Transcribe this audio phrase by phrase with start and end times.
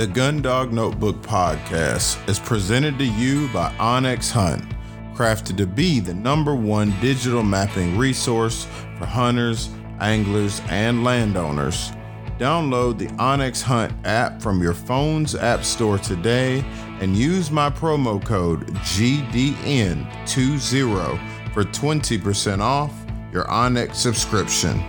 [0.00, 4.64] The Gundog Notebook podcast is presented to you by onX Hunt,
[5.12, 9.68] crafted to be the number one digital mapping resource for hunters,
[10.00, 11.92] anglers, and landowners.
[12.38, 16.64] Download the onX Hunt app from your phone's app store today
[17.00, 22.94] and use my promo code GDN20 for 20% off
[23.34, 24.82] your onX subscription.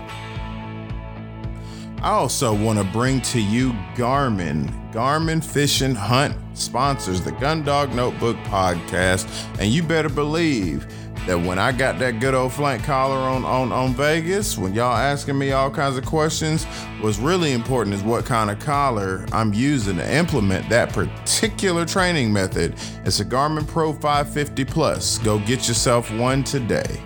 [2.02, 4.92] I also want to bring to you Garmin.
[4.92, 10.88] Garmin Fish and Hunt sponsors the Gundog Notebook podcast, and you better believe
[11.28, 14.98] that when I got that good old flank collar on, on, on Vegas, when y'all
[14.98, 16.66] asking me all kinds of questions,
[17.02, 22.34] what's really important is what kind of collar I'm using to implement that particular training
[22.34, 22.74] method.
[23.06, 25.20] It's a Garmin Pro 550 Plus.
[25.20, 27.00] Go get yourself one today.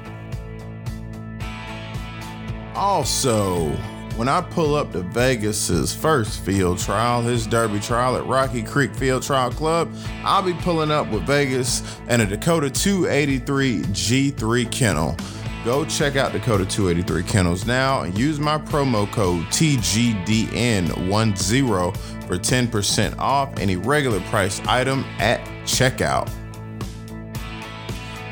[2.74, 3.76] Also,
[4.16, 8.96] when I pull up to Vegas's first field trial, his Derby trial at Rocky Creek
[8.96, 15.18] Field Trial Club, I'll be pulling up with Vegas and a Dakota 283 G3 kennel.
[15.66, 23.20] Go check out Dakota 283 kennels now and use my promo code TGDN10 for 10%
[23.20, 26.32] off any regular price item at checkout.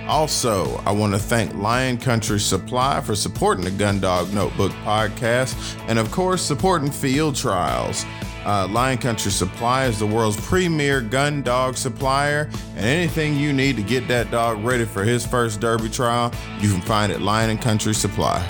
[0.07, 5.55] Also, I want to thank Lion Country Supply for supporting the Gundog Notebook podcast
[5.87, 8.05] and, of course, supporting field trials.
[8.45, 13.77] Uh, Lion Country Supply is the world's premier gun dog supplier, and anything you need
[13.77, 17.49] to get that dog ready for his first derby trial, you can find at Lion
[17.49, 18.45] and Country Supply.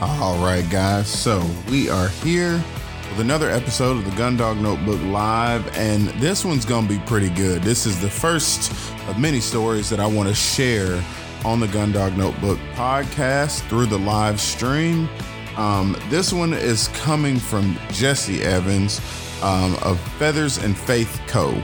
[0.00, 2.62] All right, guys, so we are here
[3.10, 7.62] with another episode of the Gundog Notebook Live, and this one's gonna be pretty good.
[7.62, 8.70] This is the first
[9.08, 11.02] of many stories that I want to share
[11.44, 15.08] on the Gundog Notebook podcast through the live stream.
[15.56, 19.00] Um, this one is coming from Jesse Evans
[19.42, 21.60] um, of Feathers and Faith Co.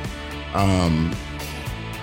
[0.54, 1.14] Um,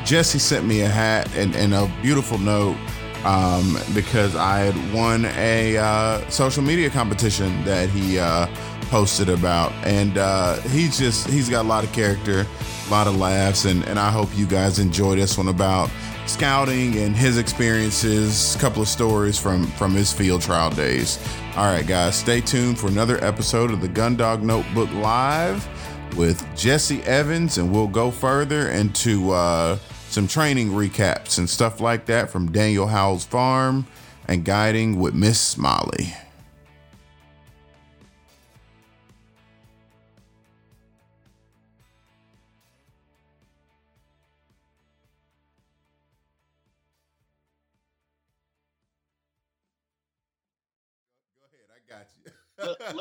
[0.04, 2.78] Jesse sent me a hat and, and a beautiful note
[3.24, 8.48] um, because I had won a uh, social media competition that he uh,
[8.92, 12.46] posted about, and uh, he's just he's got a lot of character,
[12.88, 15.90] a lot of laughs, and and I hope you guys enjoy this one about
[16.26, 18.54] scouting and his experiences.
[18.56, 21.18] A couple of stories from from his field trial days.
[21.56, 25.66] All right, guys, stay tuned for another episode of the Gundog Notebook Live
[26.18, 29.78] with Jesse Evans, and we'll go further into uh,
[30.10, 33.88] some training recaps and stuff like that from Daniel Howell's farm
[34.28, 36.14] and guiding with Miss Molly.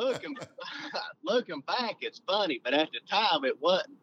[0.00, 0.36] Looking
[1.24, 3.96] looking back, it's funny, but at the time, it wasn't.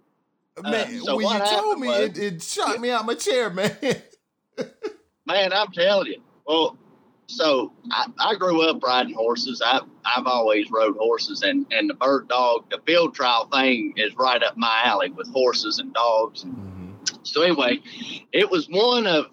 [0.64, 3.14] Man, uh, so when you told me, was, it, it shot me out of my
[3.14, 3.78] chair, man.
[5.28, 6.22] man, I'm telling you.
[6.48, 6.78] Well,
[7.28, 9.62] so I, I, grew up riding horses.
[9.64, 14.16] I, I've always rode horses, and, and the bird dog, the field trial thing is
[14.16, 16.44] right up my alley with horses and dogs.
[16.44, 16.94] Mm-hmm.
[17.22, 17.82] So anyway,
[18.32, 19.28] it was one of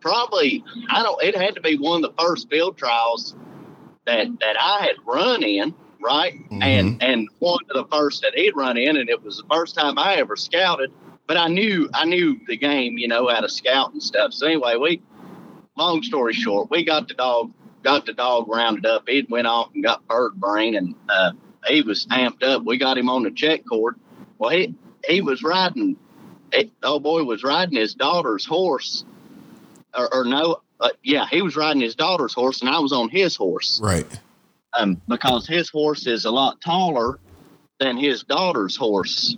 [0.00, 1.20] probably I don't.
[1.24, 3.34] It had to be one of the first field trials
[4.06, 6.34] that that I had run in, right?
[6.34, 6.62] Mm-hmm.
[6.62, 9.74] And and one of the first that he'd run in, and it was the first
[9.74, 10.92] time I ever scouted.
[11.26, 14.32] But I knew I knew the game, you know, how to scout and stuff.
[14.32, 15.02] So anyway, we
[15.76, 17.52] long story short, we got the dog
[17.82, 19.08] got the dog rounded up.
[19.08, 21.32] He went off and got bird brain, and uh,
[21.66, 22.64] he was amped up.
[22.64, 23.96] We got him on the check cord.
[24.38, 24.74] Well, he
[25.06, 25.96] he was riding.
[26.52, 29.04] He, the old boy was riding his daughter's horse,
[29.96, 33.08] or, or no, uh, yeah, he was riding his daughter's horse, and I was on
[33.10, 33.80] his horse.
[33.82, 34.06] Right.
[34.78, 37.18] Um, because his horse is a lot taller
[37.78, 39.36] than his daughter's horse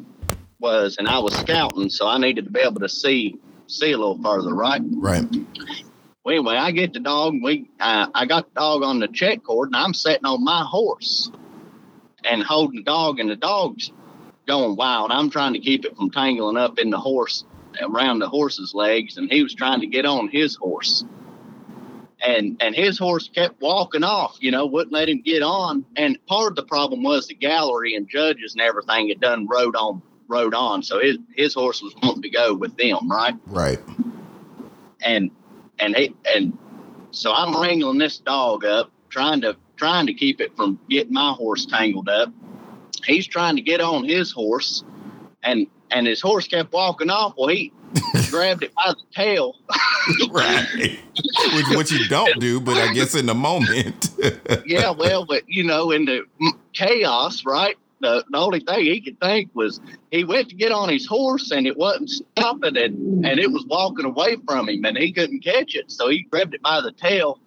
[0.61, 3.99] was, and I was scouting, so I needed to be able to see see a
[3.99, 4.55] little further.
[4.55, 4.83] Right.
[4.85, 5.27] Right.
[6.25, 7.35] Well, anyway, I get the dog.
[7.43, 10.65] We uh, I got the dog on the check cord, and I'm sitting on my
[10.65, 11.31] horse
[12.25, 13.91] and holding the dog, and the dog's
[14.47, 15.11] going wild.
[15.11, 17.45] I'm trying to keep it from tangling up in the horse
[17.81, 21.05] around the horse's legs, and he was trying to get on his horse
[22.23, 25.85] and and his horse kept walking off you know wouldn't let him get on.
[25.97, 29.77] And part of the problem was the gallery and judges and everything had done rode
[29.77, 30.83] on rode on.
[30.83, 33.35] So his his horse was wanting to go with them right?
[33.47, 33.81] Right.
[35.03, 35.31] And
[35.79, 36.57] and he and
[37.11, 41.33] so i'm wrangling this dog up trying to trying to keep it from getting my
[41.33, 42.33] horse tangled up.
[43.05, 44.85] He's trying to get on his horse
[45.43, 47.35] and and his horse kept walking off.
[47.37, 47.73] Well he
[48.31, 49.57] grabbed it by the tail.
[50.31, 50.67] right.
[51.55, 54.11] Which what you don't do, but I guess in the moment.
[54.67, 56.25] yeah, well, but you know, in the
[56.73, 57.77] chaos, right?
[58.03, 61.51] the, the only thing he could think was he went to get on his horse
[61.51, 65.41] and it wasn't stopping and, and it was walking away from him and he couldn't
[65.41, 65.91] catch it.
[65.91, 67.39] So he grabbed it by the tail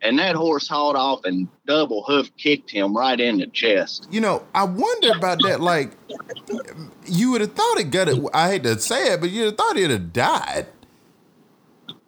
[0.00, 4.06] and that horse hauled off and double hoof kicked him right in the chest.
[4.10, 5.60] You know, I wonder about that.
[5.60, 5.92] Like,
[7.06, 8.22] you would have thought it got it.
[8.32, 10.66] I hate to say it, but you'd have thought it'd have died.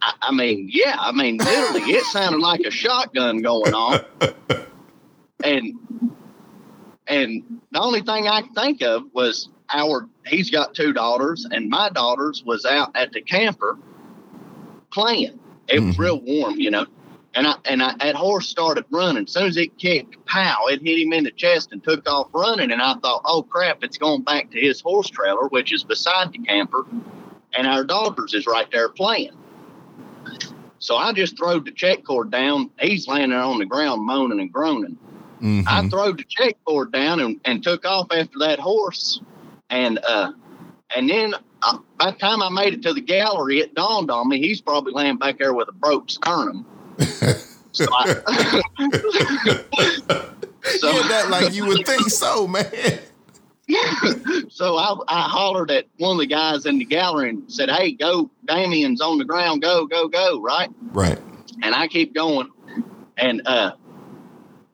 [0.00, 4.00] I, I mean, yeah, I mean, literally, it sounded like a shotgun going on.
[5.44, 5.74] And
[7.06, 11.68] and the only thing I could think of was our he's got two daughters, and
[11.68, 13.78] my daughters was out at the camper
[14.90, 15.38] playing.
[15.68, 15.98] It was Mhm.
[15.98, 16.86] real warm, you know.
[17.34, 19.24] And I and I, that horse started running.
[19.24, 20.66] As soon as it kicked, pow!
[20.66, 22.70] It hit him in the chest and took off running.
[22.72, 23.84] And I thought, oh crap!
[23.84, 26.84] It's going back to his horse trailer, which is beside the camper,
[27.56, 29.36] and our daughters is right there playing.
[30.78, 32.70] So I just throwed the check cord down.
[32.80, 34.96] He's laying there on the ground moaning and groaning.
[35.40, 35.64] Mhm.
[35.66, 39.20] I throwed the check cord down and, and took off after that horse.
[39.70, 40.32] And uh,
[40.94, 44.28] and then uh, by the time I made it to the gallery, it dawned on
[44.28, 46.64] me he's probably laying back there with a broke sternum.
[47.72, 48.06] So I,
[50.78, 52.64] so, yeah, that like you would think so, man.
[54.48, 57.92] so I, I hollered at one of the guys in the gallery and said, "Hey,
[57.92, 58.30] go!
[58.46, 59.60] Damien's on the ground.
[59.60, 60.70] Go, go, go!" Right?
[60.92, 61.18] Right.
[61.62, 62.50] and I keep going,
[63.18, 63.72] and uh,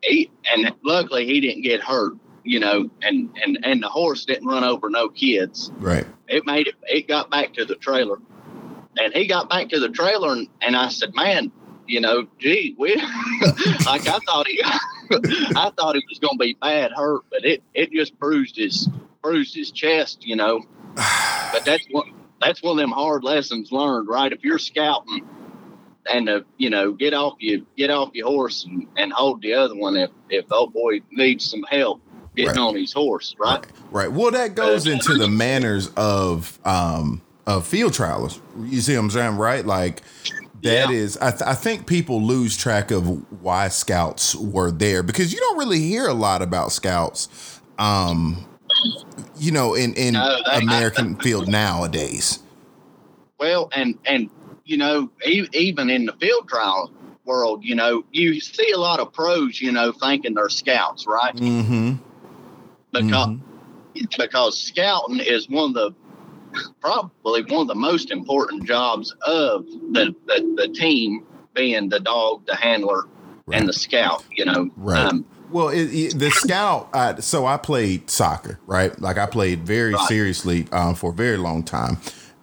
[0.02, 2.14] he and luckily he didn't get hurt,
[2.44, 5.72] you know, and and and the horse didn't run over no kids.
[5.78, 6.06] Right.
[6.28, 6.74] It made it.
[6.84, 8.18] It got back to the trailer,
[8.96, 11.50] and he got back to the trailer, and, and I said, man.
[11.86, 12.94] You know, gee, we
[13.84, 14.58] like I thought he,
[15.56, 18.88] I thought he was gonna be bad hurt, but it it just bruised his
[19.22, 20.62] bruised his chest, you know.
[20.94, 24.32] But that's one that's one of them hard lessons learned, right?
[24.32, 25.26] If you're scouting
[26.10, 29.54] and uh, you know, get off you get off your horse and, and hold the
[29.54, 32.00] other one if if the old boy needs some help
[32.36, 32.58] getting Right.
[32.58, 33.64] on his horse, right?
[33.92, 34.10] Right.
[34.10, 38.40] Well, that goes into the manners of um of field trialers.
[38.64, 39.64] You see what I'm saying, right?
[39.64, 40.02] Like
[40.64, 40.96] that Yeah.
[40.96, 43.06] is, I, th- I think people lose track of
[43.42, 48.44] why scouts were there because you don't really hear a lot about scouts, um,
[49.38, 52.40] you know, in in No, they- American field nowadays.
[53.38, 54.28] Well, and and
[54.64, 56.90] you know, e- even in the field trial
[57.26, 61.34] world, you know, you see a lot of pros, you know, thinking they're scouts, right?
[61.36, 61.94] Mm-hmm.
[62.92, 63.36] Because
[64.18, 65.90] because scouting is one of the
[66.80, 71.24] probably one of the most important jobs of the the, the team,
[71.54, 73.04] being the dog, the handler,
[73.46, 73.60] Right.
[73.60, 74.24] and the scout.
[74.30, 75.06] You know, Right.
[75.12, 76.88] Um, Well, it, it- the scout.
[76.94, 78.98] I, so I played soccer, right?
[79.00, 80.08] Like I played very Right.
[80.08, 81.98] seriously um, for a very long time,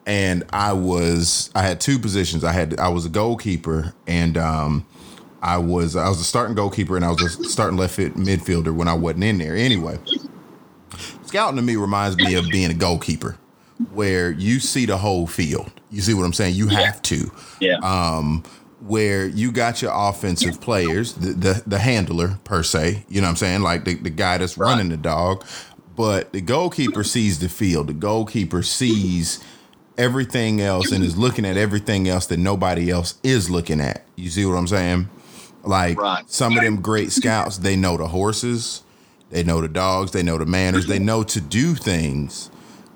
[0.06, 2.44] and I was I had two positions.
[2.44, 4.86] I had I was a goalkeeper, and um,
[5.42, 8.74] I was I was a starting goalkeeper, and I was a starting left fit midfielder
[8.74, 9.56] when I wasn't in there.
[9.56, 9.98] Anyway,
[11.24, 13.38] scouting to me reminds me of being a goalkeeper,
[13.94, 15.72] where you see the whole field.
[15.89, 16.56] You see what I'm saying?
[16.56, 17.78] You have to yeah.
[17.83, 18.44] um,
[18.81, 23.32] where you got your offensive players, the, the the handler per se, you know what
[23.32, 25.46] I'm saying, like the, the guy that's running the dog,
[25.96, 27.88] but the goalkeeper sees the field.
[27.88, 29.44] The goalkeeper sees
[29.98, 34.03] everything else and is looking at everything else that nobody else is looking at.
[34.15, 35.10] You see what I'm saying?
[35.63, 36.24] Like Right.
[36.29, 38.84] some of them great scouts, they know the horses,
[39.29, 42.50] they know the dogs, they know the manners, they know to do things.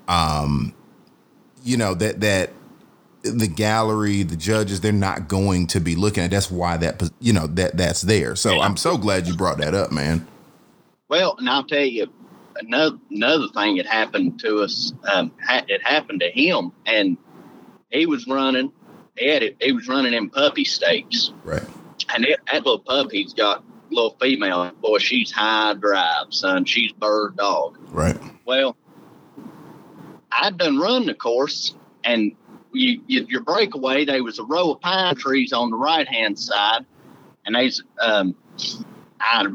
[0.08, 0.74] Um,
[1.66, 2.50] you know that that
[3.22, 6.30] the gallery, the judges, they're not going to be looking at.
[6.30, 8.36] That's why that you know that that's there.
[8.36, 10.26] So I'm so glad you brought that up, man.
[11.08, 12.06] Well, and I'll tell you
[12.60, 14.92] another another thing that happened to us.
[15.12, 17.16] Um, ha- it happened to him, and
[17.90, 18.72] he was running.
[19.16, 19.56] He had it.
[19.60, 21.62] He was running in puppy stakes, Right.
[22.14, 24.70] and it, that little puppy's got little female.
[24.82, 26.64] Boy, she's high drive, son.
[26.64, 27.78] She's bird dog.
[27.90, 28.16] Right.
[28.44, 28.76] Well,
[30.32, 32.32] I'd done run the course, and
[32.72, 36.38] you, you, your breakaway, there was a row of pine trees on the right hand
[36.38, 36.84] side,
[37.44, 38.34] and there's um,
[39.20, 39.48] a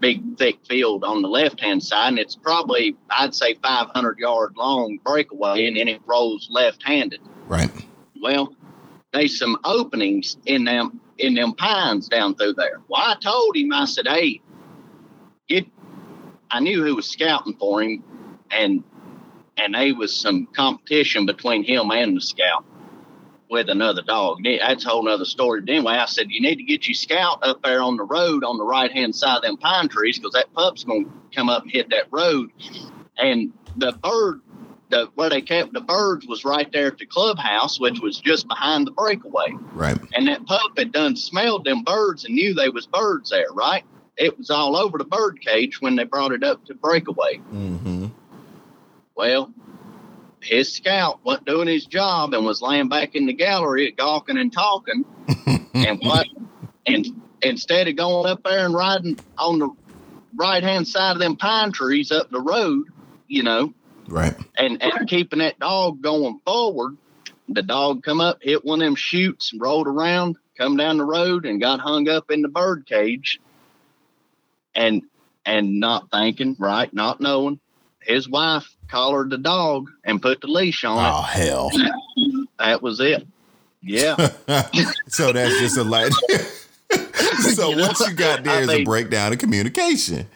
[0.00, 4.54] big thick field on the left hand side, and it's probably I'd say 500 yard
[4.56, 7.20] long breakaway, and then it rolls left handed.
[7.46, 7.70] Right.
[8.20, 8.54] Well,
[9.12, 12.80] there's some openings in them in them pines down through there.
[12.88, 14.40] Well, I told him, I said, hey,
[15.48, 15.66] get.
[16.50, 18.04] I knew who was scouting for him,
[18.50, 18.84] and
[19.56, 22.64] and there was some competition between him and the scout
[23.48, 24.38] with another dog.
[24.44, 25.60] That's a whole nother story.
[25.60, 28.44] But anyway, I said, you need to get your scout up there on the road
[28.44, 31.48] on the right hand side of them pine trees because that pup's going to come
[31.48, 32.50] up and hit that road.
[33.16, 34.40] And the bird,
[34.90, 38.48] the where they kept the birds was right there at the clubhouse, which was just
[38.48, 39.52] behind the breakaway.
[39.72, 39.98] Right.
[40.14, 43.84] And that pup had done smelled them birds and knew they was birds there, right?
[44.16, 47.38] it was all over the bird cage when they brought it up to breakaway.
[47.52, 48.06] Mm-hmm.
[49.16, 49.52] Well,
[50.42, 54.36] his scout wasn't doing his job and was laying back in the gallery at gawking
[54.36, 55.04] and talking.
[55.74, 56.26] and what?
[56.86, 57.06] And
[57.42, 59.70] instead of going up there and riding on the
[60.36, 62.84] right hand side of them pine trees up the road,
[63.26, 63.72] you know,
[64.08, 64.34] Right.
[64.56, 66.96] and, and keeping that dog going forward,
[67.48, 71.46] the dog come up, hit one of them chutes, rolled around, come down the road,
[71.46, 73.40] and got hung up in the bird cage.
[74.74, 75.02] And
[75.44, 77.60] and not thinking, right, not knowing,
[78.06, 81.70] his wife collared the dog and put the leash on Oh hell.
[82.58, 83.26] That was it.
[83.82, 84.16] Yeah.
[85.08, 86.12] so that's just a light.
[87.54, 90.26] so You know, what you got there I is a breakdown of communication.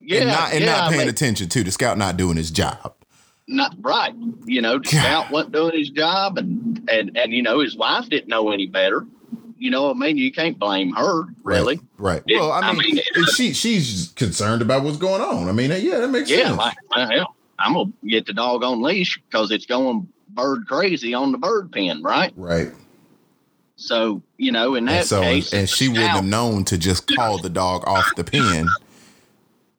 [0.00, 0.20] Yeah.
[0.20, 2.50] and not and yeah, not I paying mean, attention to the scout not doing his
[2.50, 2.94] job.
[3.48, 4.14] not right.
[4.44, 8.08] You know, the scout wasn't doing his job and, and and you know, his wife
[8.08, 9.04] didn't know any better.
[9.58, 11.80] You know, what I mean, you can't blame her, really.
[11.98, 12.22] Right.
[12.26, 15.48] Yeah, Well, I I mean, mean- if she she's concerned about what's going on.
[15.48, 16.58] I mean, yeah, that makes Yeah, sense.
[16.58, 21.32] like, well, I'm gonna get the dog on leash because it's going bird crazy on
[21.32, 22.32] the bird pen, right?
[22.36, 22.70] right.
[23.76, 26.76] So you know, in that And so case, and she wouldn't scout- have known to
[26.78, 28.68] just call the dog off the pen.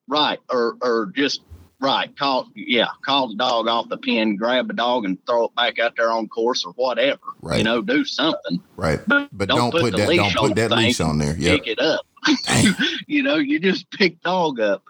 [0.08, 1.42] right, or or just
[1.80, 5.56] right, call yeah, call the dog off the pen, grab the dog, and throw it
[5.56, 7.20] back out there on course or whatever.
[7.42, 7.60] Right.
[7.60, 8.62] You know, do something.
[8.76, 9.00] Right.
[9.08, 11.36] But don't, put, the that leash don't put on that leash on there.
[11.38, 11.64] Yep.
[11.64, 12.06] Pick it up.
[13.08, 14.84] You know, you just pick dog up.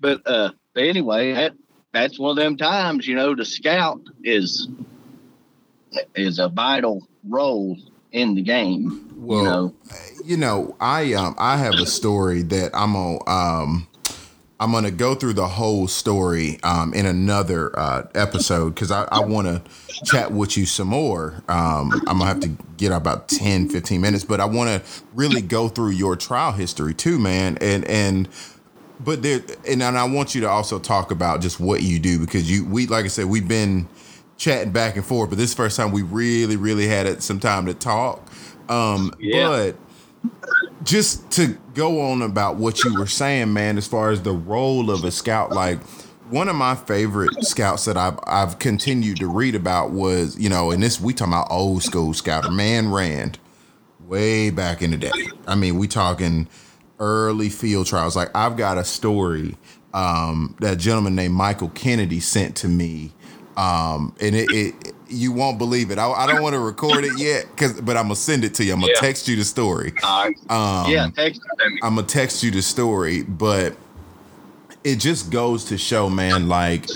[0.00, 1.54] But uh anyway, that
[1.92, 4.68] that's one of them times, you know, the scout is
[6.14, 7.78] is a vital role
[8.12, 9.10] in the game.
[9.16, 9.74] Well, you know.
[10.24, 13.88] you know, I um I have a story that I'm gonna um
[14.58, 19.20] I'm gonna go through the whole story um in another uh episode because I, I
[19.20, 19.62] wanna
[20.04, 21.42] chat with you some more.
[21.48, 24.82] Um I'm gonna have to get about 10, 15 minutes, but I wanna
[25.14, 27.58] really go through your trial history too, man.
[27.60, 28.28] And and
[28.98, 32.18] but there and, and I want you to also talk about just what you do
[32.18, 33.88] because you we like I said, we've been
[34.38, 37.22] chatting back and forth, but this is the first time we really, really had it
[37.22, 38.26] some time to talk.
[38.70, 39.48] Um Yeah.
[39.48, 39.76] but
[40.82, 44.90] just to go on about what you were saying, man, as far as the role
[44.90, 45.82] of a scout, like
[46.30, 50.70] one of my favorite scouts that I've I've continued to read about was, you know,
[50.70, 53.38] and this we talking about old school scouter, Man Rand,
[54.00, 55.10] way back in the day.
[55.46, 56.48] I mean, we talking
[56.98, 58.16] early field trials.
[58.16, 59.56] Like I've got a story
[59.94, 63.12] um, that a gentleman named Michael Kennedy sent to me,
[63.56, 65.98] um, and it, it you won't believe it.
[65.98, 68.64] I, I don't want to record it yet, cause but I'm gonna send it to
[68.64, 68.72] you.
[68.72, 69.00] I'm gonna Yeah.
[69.00, 69.92] text you the story.
[70.02, 71.40] Uh, Um, yeah, text.
[71.82, 73.76] I'm gonna text you the story, but
[74.84, 76.86] it just goes to show, man, like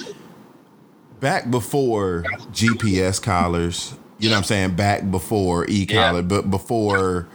[1.20, 4.74] back before GPS collars, you know what I'm saying?
[4.76, 6.22] Back before e collar, Yeah.
[6.22, 7.28] but before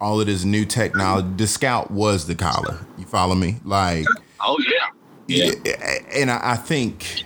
[0.00, 2.78] all of this new technology, the scout was the collar.
[2.98, 3.56] You follow me?
[3.64, 4.06] Like,
[4.40, 4.58] Oh
[5.28, 5.52] yeah.
[5.64, 5.98] Yeah.
[6.14, 7.22] and I, I think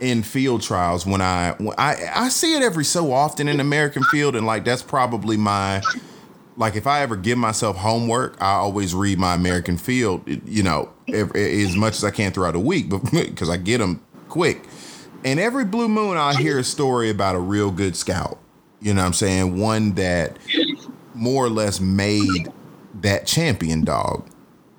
[0.00, 4.02] in field trials when I, when I I see it every so often in American
[4.04, 5.82] field, and like that's probably my
[6.58, 10.90] like if I ever give myself homework, I always read my American field, you know,
[11.06, 14.64] ev- as much as I can throughout the week, but because I get them quick.
[15.24, 18.38] And every blue moon, I hear a story about a real good scout.
[18.80, 19.58] You know what I'm saying?
[19.58, 20.36] One that
[21.14, 22.52] more or less made
[23.00, 24.27] that champion dog.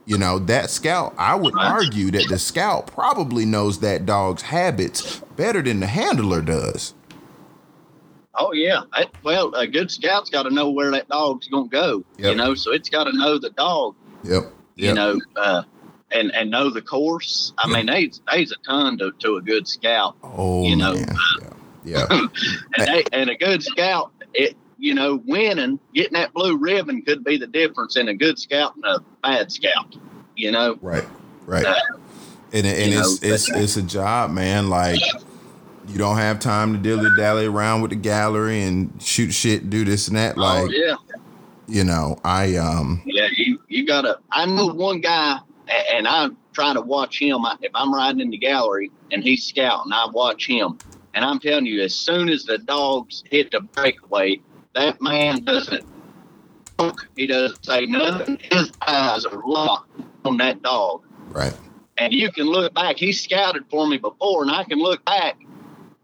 [0.10, 5.20] You know, that scout, I would argue that the scout probably knows that dog's habits
[5.36, 6.96] better than the handler does.
[8.34, 8.82] Oh yeah.
[8.92, 12.04] I, well, a good scout's got to know where that dog's gonna go.
[12.18, 12.32] Yep.
[12.32, 13.94] You know, so it's got to know the dog.
[14.24, 14.52] Yep.
[14.76, 15.62] You know, uh,
[16.12, 17.54] and and know the course.
[17.60, 17.76] I Yeah.
[17.76, 20.16] mean, there's there's a ton to, to a good scout.
[20.24, 20.94] Oh, you know.
[20.96, 21.16] man.
[21.40, 21.50] Yeah.
[21.84, 22.06] Yeah.
[22.78, 27.24] and they, and a good scout, it you know, winning, getting that blue ribbon could
[27.24, 29.96] be the difference in a good scout and a bad scout.
[30.36, 31.06] You know, Right.
[31.46, 31.66] Right.
[31.66, 31.76] Uh,
[32.54, 34.70] and and it's know, it's it's a job, man.
[34.70, 35.00] Like
[35.88, 39.84] you don't have time to dilly dally around with the gallery and shoot shit, do
[39.86, 40.38] this and that.
[40.38, 40.96] Like oh yeah,
[41.68, 43.28] you know, I um yeah.
[43.36, 44.20] You you gotta.
[44.32, 45.40] I know one guy,
[45.94, 47.46] and I try to watch him.
[47.62, 50.78] If I'm riding in the gallery and he's scouting, I watch him,
[51.14, 54.42] and I'm telling you, as soon as the dogs hit the breakaway,
[54.80, 55.86] that man doesn't.
[57.18, 58.40] He doesn't say nothing.
[58.42, 59.92] His eyes are locked
[60.24, 61.04] on that dog.
[61.32, 61.54] right.
[61.98, 62.96] and you can look back.
[62.98, 65.38] He scouted for me before, and I can look back,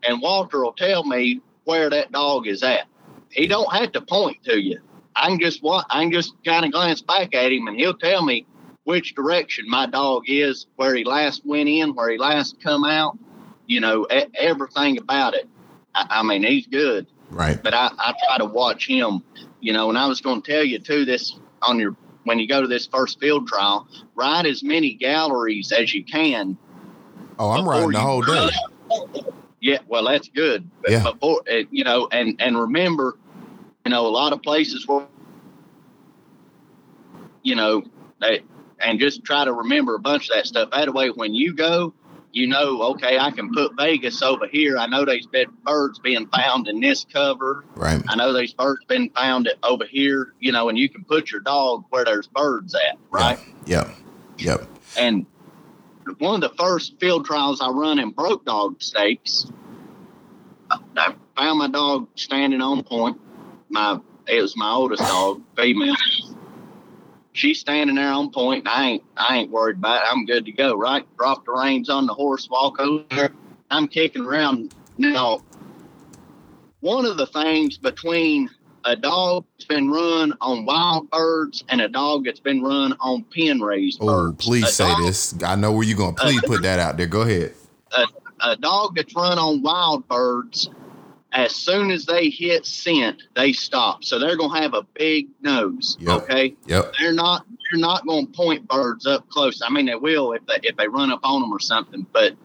[0.04, 2.88] and Walter will tell me where that dog is at.
[3.32, 4.80] He don't have to point to you.
[5.16, 7.98] I can just wa- I can just kind of glance back at him, and he'll
[7.98, 8.46] tell me
[8.84, 13.18] which direction my dog is, where he last went in, where he last come out.
[13.68, 15.48] You know, everything about it.
[15.96, 17.62] I, I mean, he's good Right.
[17.62, 19.22] but I, I try to watch him,
[19.60, 22.48] you know, and I was going to tell you too this on your when you
[22.48, 26.58] go to this first field trial, ride as many galleries as you can.
[27.38, 28.50] Oh, I'm riding the whole day.
[29.62, 30.70] Yeah, well, that's good.
[30.88, 31.02] Yeah.
[31.02, 33.18] Before, uh, you know, and and remember,
[33.84, 35.08] you know, a lot of places where,
[37.42, 37.82] you know,
[38.22, 38.44] they
[38.80, 40.70] and just try to remember a bunch of that stuff.
[40.70, 41.96] That way, when you go,
[42.36, 44.78] you know, okay, I can put Vegas over here.
[44.78, 47.64] I know there's been birds being found in this cover.
[47.76, 48.04] Right.
[48.10, 50.34] I know there's birds been found over here.
[50.42, 53.40] You know, and you can put your dog where there's birds at, right?
[53.68, 53.90] Yep.
[54.40, 54.68] Yep.
[54.98, 55.26] And
[56.18, 59.50] one of the first field trials I run in broke dog stakes,
[60.70, 63.18] I found my dog standing on point.
[63.70, 65.96] My it was my oldest dog, female.
[67.36, 68.60] She's standing there on point.
[68.60, 70.08] And I ain't I ain't worried about it.
[70.12, 70.74] I'm good to go.
[70.76, 73.30] Right, drop the reins on the horse, walk over.
[73.70, 75.42] I'm kicking around now.
[76.80, 78.50] One of the things between
[78.86, 83.26] a dog that's been run on wild birds and a dog that's been run on
[83.36, 84.46] pen raised Oh, birds.
[84.46, 85.36] please A say dog- this.
[85.44, 86.16] I know where you're going.
[86.16, 87.08] Please uh, put that out there.
[87.08, 87.54] Go ahead.
[88.42, 90.70] a dog that's run on wild birds,
[91.36, 94.06] as soon as they hit scent, they stop.
[94.06, 95.98] So they're gonna have a big nose.
[96.00, 96.24] Yep.
[96.24, 96.94] Okay, Yep.
[96.98, 99.62] they're not they're not gonna point birds up close.
[99.62, 102.36] I mean, they will if they if they run up on them or something, but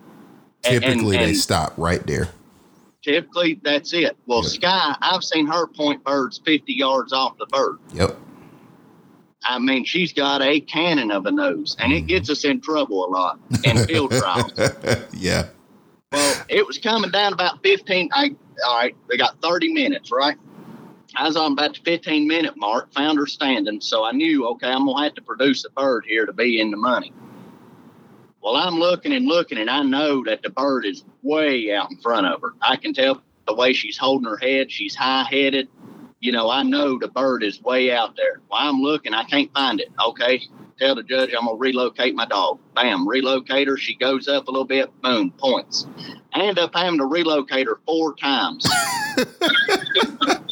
[0.62, 2.28] Typically, and, they and stop right there.
[3.02, 4.16] typically that's it.
[4.26, 4.50] Well, Yep.
[4.50, 7.78] Sky, I've seen her point birds fifty yards off the bird.
[7.94, 8.18] Yep.
[9.42, 12.06] I mean, she's got a cannon of a nose, and it mm-hmm.
[12.06, 14.52] gets us in trouble a lot in field trials.
[15.14, 15.46] yeah.
[16.12, 18.10] Well, it was coming down about 15.
[18.12, 18.34] I,
[18.66, 20.36] all right, we got 30 minutes, right?
[21.16, 23.80] I was on about the 15 minute mark, found her standing.
[23.80, 26.60] So I knew, okay, I'm going to have to produce a bird here to be
[26.60, 27.12] in the money.
[28.42, 31.98] Well, I'm looking and looking, and I know that the bird is way out in
[31.98, 32.54] front of her.
[32.62, 34.70] I can tell the way she's holding her head.
[34.70, 35.68] She's high headed.
[36.20, 38.40] You know, I know the bird is way out there.
[38.50, 39.88] Well, I'm looking, I can't find it.
[40.02, 40.42] Okay,
[40.80, 42.58] tell the judge I'm gonna relocate my dog.
[42.74, 43.76] Bam, relocate her.
[43.76, 44.90] She goes up a little bit.
[45.02, 45.86] Boom, points.
[46.34, 48.66] I end up having to relocate her four times.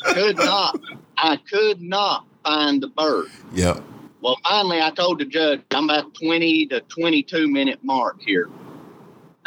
[0.04, 0.80] could not.
[1.16, 3.28] I could not find the bird.
[3.52, 3.82] Yep.
[4.20, 8.48] Well, finally, I told the judge I'm about 20 to 22 minute mark here.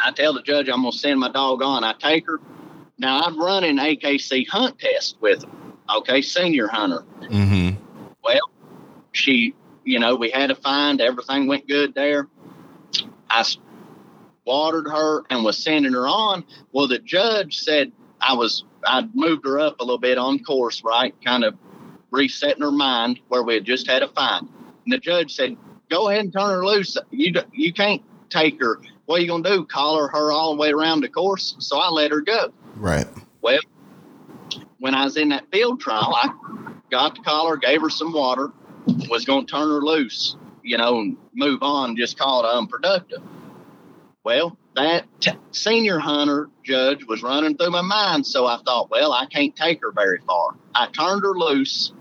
[0.00, 1.84] I tell the judge I'm gonna send my dog on.
[1.84, 2.40] I take her.
[2.98, 5.48] Now I've run an AKC hunt test with her.
[5.98, 7.76] Okay, senior hunter Mm-hmm.
[8.24, 8.50] Well,
[9.12, 12.28] she, you know, we had a find everything went good there.
[13.28, 13.44] I
[14.44, 16.44] watered her and was sending her on.
[16.72, 20.82] Well, the judge said I was, I'd moved her up a little bit on course,
[20.84, 21.14] right?
[21.24, 21.56] Kind of
[22.10, 24.48] resetting her mind where we had just had a find.
[24.84, 25.56] And the judge said,
[25.90, 26.96] go ahead and turn her loose.
[27.10, 28.80] You you can't take her.
[29.06, 29.64] What are you going to do?
[29.64, 31.54] Collar her all the way around the course?
[31.58, 33.06] So I let her go Right.
[33.40, 33.60] Well,
[34.78, 36.30] when I was in that field trial, I
[36.90, 38.50] got the collar, gave her some water,
[39.08, 43.22] was going to turn her loose, you know, and move on, just call it unproductive.
[44.24, 49.12] Well, that t- senior hunter judge was running through my mind, so I thought, well,
[49.12, 50.54] I can't take her very far.
[50.74, 51.92] I turned her loose,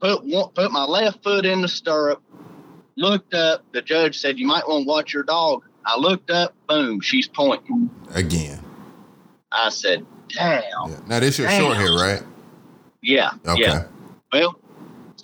[0.00, 2.22] put one, put my left foot in the stirrup,
[2.96, 3.64] looked up.
[3.72, 7.28] The judge said, "You might want to watch your dog." I looked up, boom, she's
[7.28, 7.90] pointing.
[8.14, 8.60] Again.
[9.52, 11.00] I said, "Damn." Yeah.
[11.06, 12.22] Now this your short hair, right?
[13.02, 13.30] Yeah.
[13.46, 13.62] Okay.
[13.62, 13.84] Yeah.
[14.32, 14.58] Well,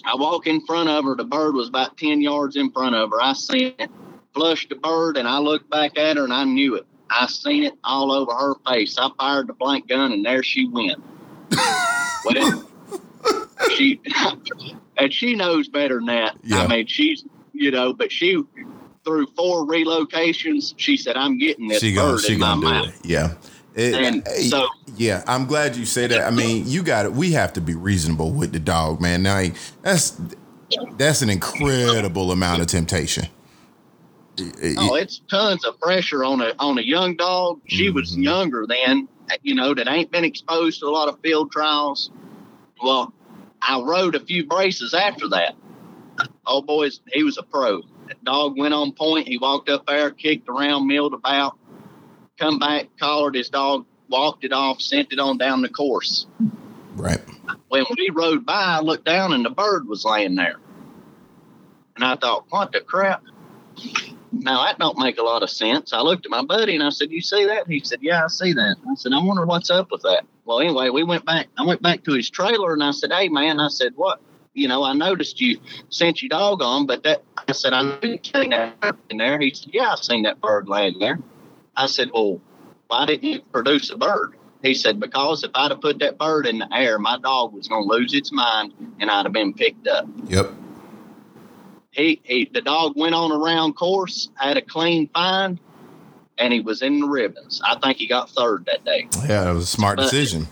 [0.04, 1.14] I walk in front of her.
[1.14, 3.20] The bird was about 10 yards in front of her.
[3.20, 3.90] I seen it,
[4.34, 6.86] flushed the bird, and I looked back at her and I knew it.
[7.10, 8.96] I seen it all over her face.
[8.98, 11.02] I fired the blank gun and there she went.
[12.24, 12.64] well,
[13.76, 14.00] she,
[14.96, 16.36] and she knows better than that.
[16.44, 16.58] Yeah.
[16.60, 18.42] I mean, she's, you know, but she,
[19.04, 22.60] through four relocations, she said, I'm getting this She gonna bird she in my gonna
[22.60, 22.88] do mouth.
[22.88, 23.06] it.
[23.06, 23.34] Yeah.
[23.74, 26.22] It- And so- yeah, I'm glad you say that.
[26.26, 27.12] I mean, you got it.
[27.12, 29.22] We have to be reasonable with the dog, man.
[29.22, 29.42] Now
[29.82, 30.20] that's
[30.98, 33.26] that's an incredible amount of temptation.
[34.78, 37.60] Oh, it's tons of pressure on a on a young dog.
[37.66, 38.22] She was Mhm.
[38.24, 39.08] younger then,
[39.42, 42.10] you know, that ain't been exposed to a lot of field trials.
[42.82, 43.12] Well,
[43.60, 45.56] I rode a few braces after that.
[46.46, 47.82] Oh boys, he was a pro.
[48.08, 49.28] That dog went on point.
[49.28, 51.58] He walked up there, kicked around, milled about,
[52.40, 56.26] come back, collared his dog, walked it off, sent it on down the course.
[56.96, 57.20] right.
[57.68, 60.56] When we rode by, I looked down and the bird was laying there.
[61.94, 63.22] And I thought, what the crap?
[64.32, 65.92] Now that don't make a lot of sense.
[65.92, 68.28] I looked at my buddy and I said, "You see that?" He said, "Yeah, I
[68.28, 71.48] see that." I said, "I wonder what's up with that." Well, anyway, we went back.
[71.58, 74.20] I went back to his trailer and I said, "Hey, man," I said, "What?
[74.54, 78.24] You know, I noticed you sent your dog on, but that." I said, "I didn't
[78.24, 81.18] see that bird in there." He said, "Yeah, I seen that bird laying there."
[81.76, 82.40] I said, "Well,
[82.88, 86.46] why didn't you produce a bird?" He said, "Because if I'd have put that bird
[86.46, 89.54] in the air, my dog was going to lose its mind and I'd have been
[89.54, 90.50] picked up." Yep.
[91.92, 95.58] he, he the dog went on a round course, had a clean find,
[96.38, 97.60] and he was in the ribbons.
[97.66, 99.08] I think he got third that day.
[99.26, 100.46] Yeah, it was a smart But- decision.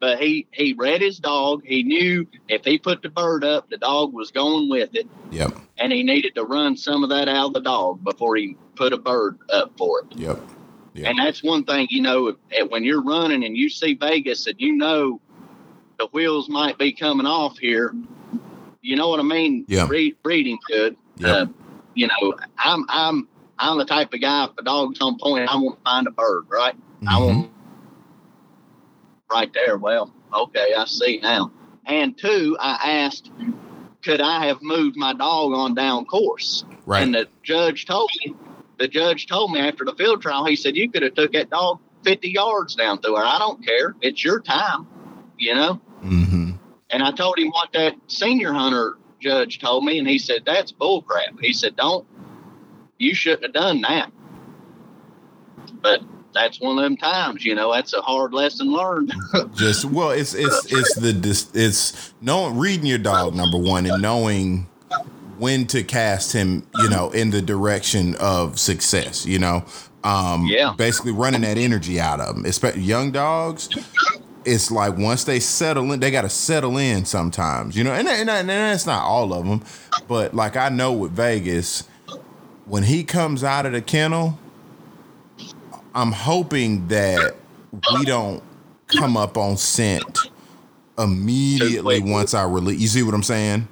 [0.00, 1.62] But he he read his dog.
[1.64, 5.56] He knew if he put the bird up, the dog was going with it, Yep,
[5.76, 8.92] and he needed to run some of that out of the dog before he put
[8.92, 10.16] a bird up for it.
[10.18, 10.40] yep.
[10.94, 11.10] Yeah.
[11.10, 14.56] And that's one thing, you know, if, when you're running and you see Vegas and
[14.58, 15.20] you know
[15.98, 17.94] the wheels might be coming off here,
[18.80, 19.64] you know what I mean?
[19.68, 19.86] Yeah.
[19.88, 20.96] Read, reading good.
[21.18, 21.28] Yep.
[21.36, 21.46] Uh,
[21.94, 24.44] you know, I'm I'm I'm the type of guy.
[24.44, 26.74] If a dog's on point, I want to find a bird, right?
[27.06, 27.26] I Mhm.
[27.26, 27.50] want
[29.30, 29.76] right there.
[29.76, 31.50] Well, okay, I see now.
[31.86, 33.30] And two, I asked,
[34.02, 36.64] could I have moved my dog on down course?
[36.86, 37.02] Right.
[37.02, 38.34] And the judge told me,
[38.78, 41.50] the judge told me after the field trial, he said, you could have took that
[41.50, 43.24] dog 50 yards down through her.
[43.24, 43.94] I don't care.
[44.00, 44.86] It's your time,
[45.36, 45.74] you know?
[46.00, 46.52] hmm
[46.90, 50.72] And I told him what that senior hunter judge told me, and he said, that's
[50.72, 51.40] bullcrap.
[51.40, 52.06] He said, don't,
[52.98, 54.12] you shouldn't have done that.
[55.80, 56.02] But
[56.34, 59.12] that's one of them times, you know, that's a hard lesson learned.
[59.54, 64.68] Just well, it's it's it's the it's knowing reading your dog number one and knowing
[65.38, 69.24] when to cast him, you know, in the direction of success.
[69.26, 69.64] You know,
[70.04, 70.74] um, Yeah.
[70.76, 72.44] basically running that energy out of them.
[72.44, 73.68] Especially young dogs.
[74.44, 78.08] It's like once they settle in, they got to settle in sometimes, you know, and,
[78.08, 79.62] and, and that's not all of them,
[80.06, 81.82] but like I know with Vegas,
[82.64, 84.38] when he comes out of the kennel,
[85.94, 87.34] I'm hoping that
[87.98, 88.42] we don't
[88.86, 90.18] come up on scent
[90.98, 92.80] immediately once I release.
[92.80, 93.68] You see what I'm saying?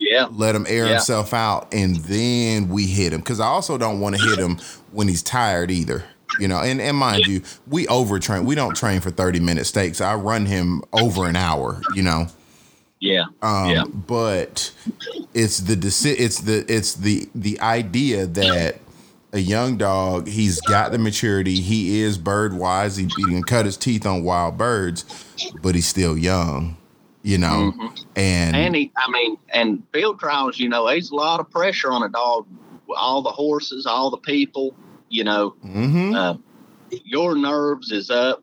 [0.00, 0.26] Yeah.
[0.32, 0.92] Let him air Yeah.
[0.94, 3.20] himself out, and then we hit him.
[3.20, 4.58] Because I also don't want to hit him
[4.90, 6.04] when he's tired either.
[6.38, 8.44] You know, and, and mind you, we overtrain.
[8.44, 10.00] We don't train for 30 minute stakes.
[10.00, 11.80] I run him over an hour.
[11.94, 12.26] You know,
[13.00, 13.24] Yeah.
[13.42, 13.84] um, Yeah.
[13.84, 14.72] but
[15.34, 18.78] it's the deci- it's the it's the the idea that
[19.32, 23.64] a young dog he's got the maturity he is bird wise he, he can cut
[23.64, 25.04] his teeth on wild birds
[25.62, 26.76] but he's still young
[27.22, 27.72] you know
[28.16, 31.90] and, And he, I mean, and field trials, you know, there's a lot of pressure
[31.92, 32.46] on a dog.
[32.96, 34.74] All the horses, all the people,
[35.08, 36.14] you know, Mhm.
[36.14, 36.34] uh,
[37.04, 38.42] your nerves is up,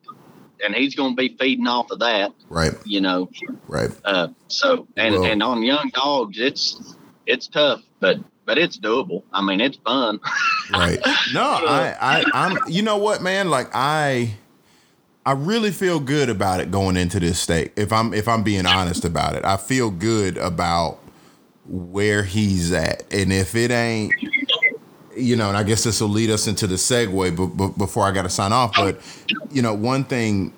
[0.64, 3.30] and he's going to be feeding off of that, right you know.
[3.68, 8.80] right Uh, so, and Well- and on young dogs, it's it's tough, but but it's
[8.80, 9.24] doable.
[9.34, 10.20] I mean, it's fun.
[10.72, 11.00] right
[11.34, 14.32] no I, I i'm you know what man like i
[15.28, 18.66] i really feel good about it going into this state if i'm if i'm being
[18.66, 19.44] honest about it.
[19.44, 21.00] I feel good about
[21.68, 23.04] where he's at.
[23.14, 24.14] And if it ain't
[25.16, 28.06] you know and i guess this will lead us into the segue but, but before
[28.06, 29.02] i got to sign off but
[29.50, 30.54] you know one thing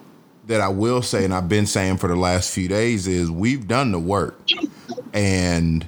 [0.48, 3.68] that i will say and i've been saying for the last few days is we've
[3.68, 4.40] done the work.
[5.14, 5.88] And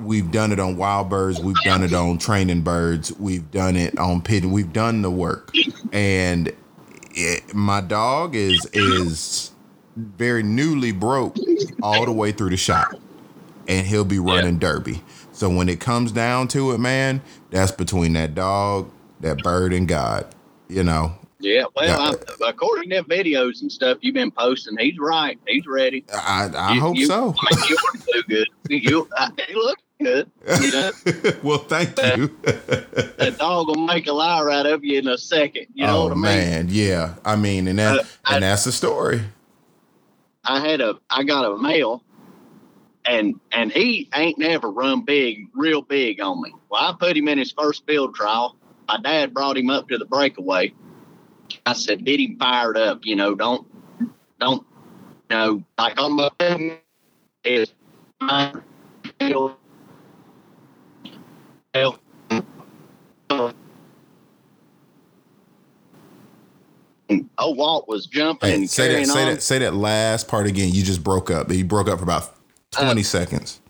[0.00, 3.96] we've done it on wild birds we've done it on training birds we've done it
[3.96, 5.52] on pitting we've done the work.
[5.92, 6.52] And
[7.14, 9.52] it, my dog is is
[9.96, 11.36] very newly broke
[11.82, 12.94] all the way through the shot
[13.68, 15.00] and he'll be running derby
[15.32, 19.86] so when it comes down to it man that's between that dog that bird and
[19.88, 20.26] god
[20.68, 22.16] you know Yeah, well, Yeah.
[22.42, 25.38] I, according to videos and stuff you've been posting, he's right.
[25.46, 26.02] He's ready.
[26.12, 28.48] i i You- hope you- so I mean, you want to do good.
[28.70, 29.08] You,
[29.46, 30.30] he look good.
[30.60, 30.92] You know,
[31.42, 35.66] well thank you that dog will make a liar out of you in a second.
[35.74, 36.22] You know oh what I mean?
[36.22, 39.22] man yeah i mean and that Uh, I- and that's the story
[40.46, 42.02] I had a, I got a male,
[43.06, 46.52] and and he ain't never run big, real big on me.
[46.70, 48.56] Well, I put him in his first field trial.
[48.86, 50.74] My dad brought him up to the breakaway.
[51.64, 53.00] I said, get him fired up.
[53.04, 53.66] You know, don't,
[54.38, 54.66] don't,
[55.30, 56.30] you know, like on my
[57.44, 57.72] is
[58.20, 58.54] my
[59.18, 59.54] field.
[67.38, 69.34] Oh, Walt was jumping Hey, and say that say on.
[69.34, 72.34] that say that last part again you just broke up you broke up for about
[72.70, 73.60] 20 seconds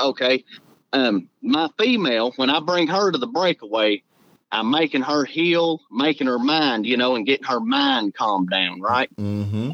[0.00, 0.44] okay.
[0.92, 4.02] Um, my female, when I bring her to the breakaway,
[4.52, 8.80] I'm making her heel, making her mind, you know, and getting her mind calmed down,
[8.80, 9.14] right?
[9.16, 9.72] mm-hmm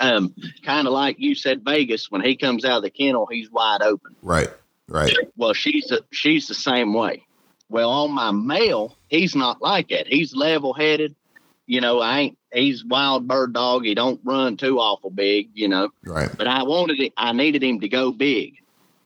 [0.00, 2.10] Um, kind of like you said, Vegas.
[2.10, 4.14] When he comes out of the kennel, he's wide open.
[4.22, 4.48] right
[4.88, 7.26] right Well, she's the, she's the same way.
[7.68, 10.06] Well, on my male, he's not like that.
[10.06, 11.14] He's level headed.
[11.66, 12.38] You know, I ain't.
[12.52, 13.84] He's wild bird dog.
[13.84, 15.50] He don't run too awful big.
[15.54, 15.88] You know.
[16.04, 17.12] right but I wanted it.
[17.16, 18.56] I needed him to go big.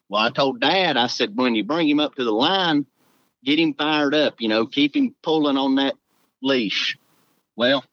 [0.08, 2.86] Well, I told Dad, I said, when you bring him up to the line,
[3.44, 4.40] get him fired up.
[4.40, 5.94] You know, keep him pulling on that
[6.42, 6.98] leash.
[7.56, 7.84] Well,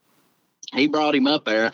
[0.73, 1.71] he brought him up there.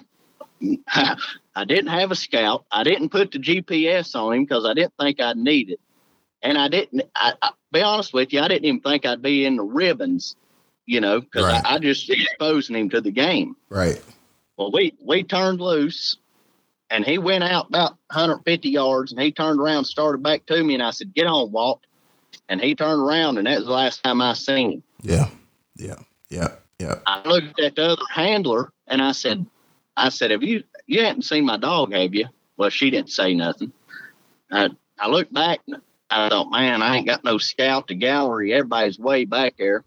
[0.87, 2.65] I didn't have a scout.
[2.71, 5.79] I didn't put the GPS on him because I didn't think I'd need it.
[6.41, 7.03] And I didn't.
[7.15, 10.35] I, I be honest with you, I didn't even think I'd be in the ribbons,
[10.85, 11.61] you know, because Right.
[11.65, 13.55] I, I just exposing him to the game.
[13.69, 14.01] Right.
[14.57, 16.17] Well, we we turned loose,
[16.89, 20.73] and he went out about 150 yards, and he turned around, started back to me,
[20.73, 21.81] and I said, "Get on, Walt."
[22.47, 24.83] And he turned around, and that was the last time I seen him.
[25.01, 25.29] Yeah.
[25.75, 25.99] Yeah.
[26.29, 26.55] Yeah.
[26.79, 26.99] Yeah.
[27.05, 29.45] I looked at the other handler, and I said,
[29.95, 32.27] "I said, have you you hadn't seen my dog, have you?"
[32.57, 33.71] Well, she didn't say nothing.
[34.51, 38.53] I I looked back, and I thought, "Man, I ain't got no scout to gallery.
[38.53, 39.83] Everybody's way back there."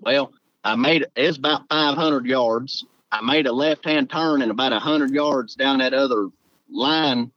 [0.00, 0.32] Well,
[0.64, 1.12] I made it.
[1.16, 2.84] It's about 500 yards.
[3.12, 6.28] I made a left-hand turn and about 100 yards down that other
[6.70, 7.32] line,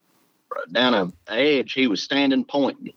[0.71, 1.73] down a edge.
[1.73, 2.93] He was standing pointing.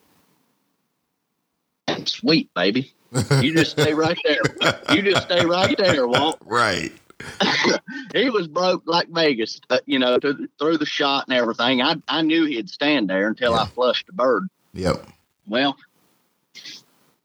[1.88, 2.92] And Sweet baby,
[3.40, 4.42] you just stay right there.
[4.90, 6.38] You just stay right there, Walt.
[6.44, 6.92] right.
[8.14, 11.80] he was broke like Vegas, uh, you know, to, through the shot and everything.
[11.80, 14.48] I I knew he'd stand there until I flushed the bird.
[14.76, 15.06] Yep.
[15.48, 15.76] Well,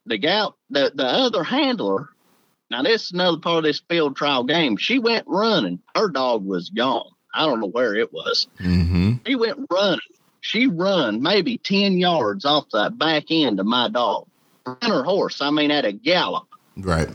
[0.05, 2.09] the gal, the, the other handler,
[2.69, 4.77] now this is another part of this field trial game.
[4.77, 5.79] She went running.
[5.93, 7.11] Her dog was gone.
[7.33, 8.47] I don't know where it was.
[8.59, 9.13] Mm-hmm.
[9.25, 9.99] She went running.
[10.39, 14.27] She run maybe 10 yards off the back end of my dog.
[14.65, 16.47] And her horse, I mean, at a gallop.
[16.77, 17.09] Right.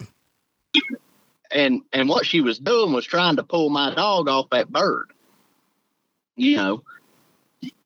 [1.50, 5.12] And and what she was doing was trying to pull my dog off that bird.
[6.34, 6.82] You know.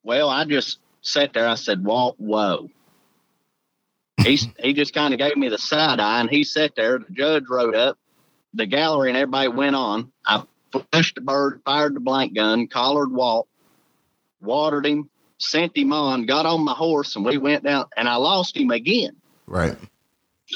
[0.03, 1.49] Well, I just sat there.
[1.49, 2.69] I said, Walt, whoa.
[4.23, 6.99] He's, he just kind of gave me the side eye and he sat there.
[6.99, 7.99] The judge rode up,
[8.55, 10.13] the gallery and everybody went on.
[10.25, 13.49] I flushed the bird, fired the blank gun, collared Walt,
[14.41, 18.17] watered him, sent him on, got on my horse, and we went down and I
[18.17, 19.17] lost him again.
[19.47, 19.77] Right.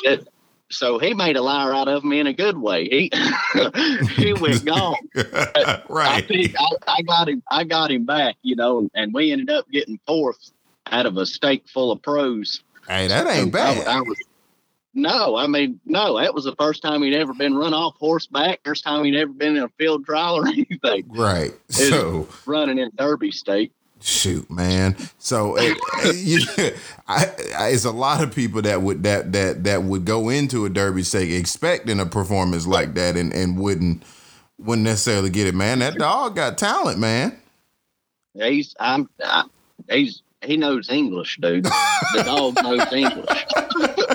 [0.02, 0.28] It-
[0.70, 2.84] so he made a liar out of me in a good way.
[2.88, 3.10] He
[4.16, 4.96] he went gone.
[5.16, 6.26] I, right.
[6.26, 7.42] picked- I, I got him.
[7.50, 8.36] I got him back.
[8.42, 10.50] You know, and we ended up getting fourth
[10.90, 12.62] out of a stake full of pros.
[12.88, 13.86] Hey, that ain't I- bad.
[13.86, 14.18] I was,
[14.96, 18.60] no, I mean, no, that was the first time he'd ever been run off horseback.
[18.64, 21.04] First time he'd ever been in a field trial or anything.
[21.08, 21.52] right.
[21.68, 23.72] So Running in Derby stake.
[24.04, 24.96] Shoot, man.
[25.18, 26.76] So it,
[27.08, 30.64] I, I, it's a lot of people that would that that that would go into
[30.66, 34.02] a derby stake expecting a performance like that and and wouldn't
[34.58, 35.54] wouldn't necessarily get it.
[35.54, 37.38] Man, that dog got talent, man.
[38.34, 39.44] He's I'm I,
[39.90, 41.64] he's he knows English, dude.
[41.64, 43.46] The dog knows English.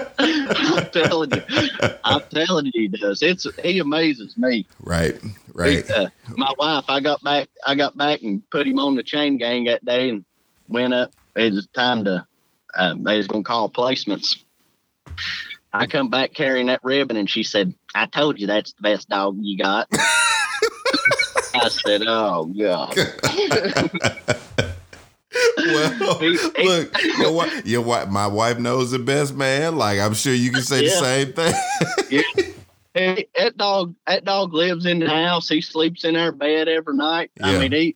[0.60, 1.70] I'm telling you,
[2.04, 3.22] I'm telling you, he does.
[3.22, 4.68] It's he amazes me.
[4.80, 5.20] Right.
[5.54, 5.86] Right.
[5.86, 9.04] He, uh, my wife, I got back, I got back and put him on the
[9.04, 10.26] chain gang that day and
[10.68, 11.12] went up.
[11.36, 12.26] It was time to,
[12.76, 14.38] uh, they was gonna call placements.
[15.72, 19.10] I come back carrying that ribbon, and she said, "I told you that's the best
[19.10, 19.88] dog you got."
[21.54, 22.98] I said, "Oh God."
[25.58, 26.20] well,
[26.64, 29.78] look, your wife, your wife, my wife knows the best, man.
[29.78, 31.54] Like I'm sure you can say the same thing.
[32.10, 32.22] Yeah.
[32.96, 35.48] Hey, that dog, that dog lives in the house.
[35.48, 37.30] He sleeps in our bed every night.
[37.40, 37.46] Yeah.
[37.46, 37.96] I mean, he.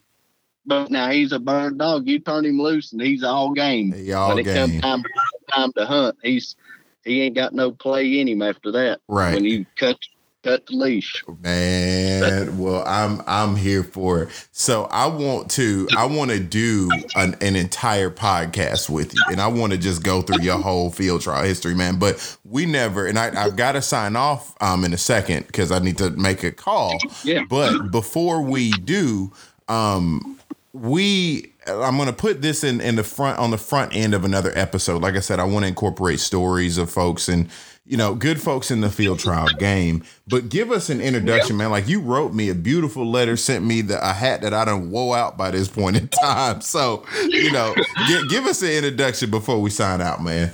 [0.68, 2.08] But now he's a bird dog.
[2.08, 3.92] You turn him loose, and he's all game.
[3.92, 4.80] He all when it game.
[4.80, 5.04] comes time,
[5.50, 6.56] time to hunt, he's
[7.04, 9.02] he ain't got no play in him after that.
[9.08, 9.34] Right.
[9.34, 9.98] When you cut
[10.44, 11.24] cut the leash.
[11.42, 14.48] Man, well, I'm I'm here for it.
[14.52, 19.42] So I want to I want to do an, an entire podcast with you, and
[19.42, 21.98] I want to just go through your whole field trial history, man.
[21.98, 25.72] But we never, and I I've got to sign off um in a second because
[25.72, 26.98] I need to make a call.
[27.24, 27.44] Yeah.
[27.50, 29.32] But before we do,
[29.68, 30.40] um,
[30.74, 34.52] we I'm gonna put this in in the front on the front end of another
[34.56, 35.02] episode.
[35.02, 37.50] Like I said, I want to incorporate stories of folks and
[37.86, 40.04] you know good folks in the field trial game.
[40.28, 41.70] But give us an introduction, man.
[41.72, 44.90] Like you wrote me a beautiful letter, sent me the a hat that I don't
[44.92, 46.62] woe out by this point in time.
[46.62, 47.74] So you know,
[48.08, 50.54] gi- give us an introduction before we sign out, man.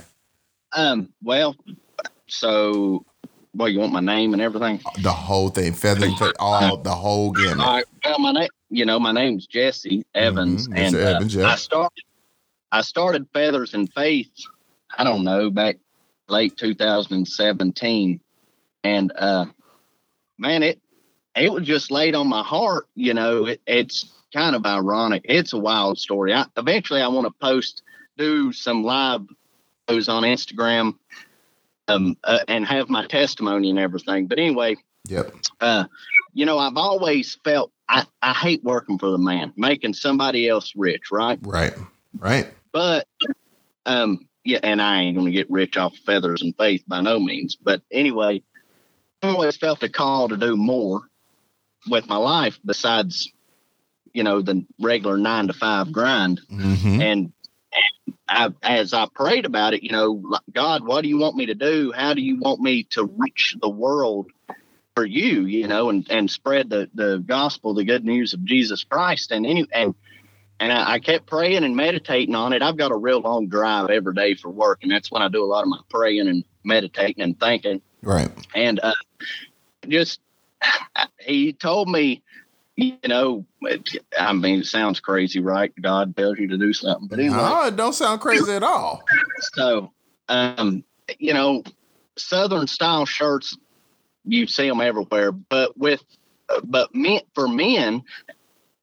[0.72, 1.08] Um.
[1.22, 1.56] Well,
[2.28, 3.04] so,
[3.54, 4.80] well, you want my name and everything?
[5.02, 7.60] The whole thing, feathering, all the whole gamut.
[7.66, 7.84] All right.
[8.04, 11.38] Well, my name, you know, my name's Jesse Evans, Mhm, and Mr.
[11.38, 11.46] uh, yeah.
[11.48, 12.04] I started,
[12.70, 14.30] I started Feathers and Faith.
[14.96, 15.76] I don't know back
[16.30, 18.20] late 2017,
[18.84, 19.46] and uh,
[20.38, 20.80] man, it
[21.36, 22.86] it was just laid on my heart.
[22.94, 25.22] You know, it, it's kind of ironic.
[25.24, 26.32] It's a wild story.
[26.32, 27.82] I, eventually, I want to post,
[28.16, 29.22] do some live
[29.88, 30.94] shows on Instagram,
[31.88, 34.26] um, uh, and have my testimony and everything.
[34.26, 34.76] But anyway,
[35.08, 35.32] Yep.
[35.60, 35.84] uh,
[36.32, 40.72] you know, I've always felt I, I hate working for the man, making somebody else
[40.76, 41.38] rich, right?
[41.42, 41.74] Right.
[42.16, 42.48] Right.
[42.72, 43.06] But,
[43.84, 47.56] um, yeah, and I ain't gonna get rich off feathers and faith by no means.
[47.56, 48.42] But anyway,
[49.22, 51.02] I always felt a call to do more
[51.88, 53.32] with my life besides,
[54.12, 57.32] you know, the regular nine to five grind hmm and
[58.28, 61.54] I, as I prayed about it, you know, God, what do you want me to
[61.54, 61.92] do?
[61.94, 64.30] How do you want me to reach the world
[64.94, 68.84] for you, you know, and, and spread the, the gospel, the good news of Jesus
[68.84, 69.30] Christ.
[69.32, 69.94] And any, and,
[70.60, 72.62] and I, I kept praying and meditating on it.
[72.62, 75.42] I've got a real long drive every day for work, and that's when I do
[75.42, 77.80] a lot of my praying and meditating and thinking.
[78.02, 78.30] Right.
[78.54, 78.94] And uh,
[79.88, 80.20] just,
[81.18, 82.22] he told me,
[82.76, 83.44] you know,
[84.18, 85.72] I mean, it sounds crazy, right?
[85.80, 89.02] God tells you to do something, but anyway, no, it don't sound crazy at all.
[89.54, 89.92] So,
[90.28, 90.84] um,
[91.18, 91.62] you know,
[92.16, 93.56] Southern style shirts,
[94.24, 96.02] you see them everywhere, but with,
[96.64, 98.02] but meant for men,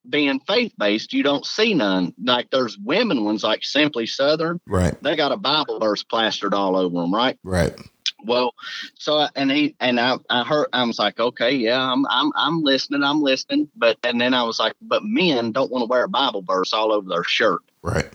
[0.08, 2.14] being faith based, you don't see none.
[2.22, 4.60] Like there's women ones like Simply Southern.
[4.66, 5.00] Right.
[5.02, 7.38] They got a Bible verse plastered all over them, right?
[7.44, 7.74] Right.
[8.24, 8.54] Well,
[8.94, 12.62] so and he and I, I heard I was like, okay, yeah, I'm I'm I'm
[12.62, 16.04] listening, I'm listening, but and then I was like, but men don't want to wear
[16.04, 17.60] a Bible verse all over their shirt.
[17.82, 18.08] Right.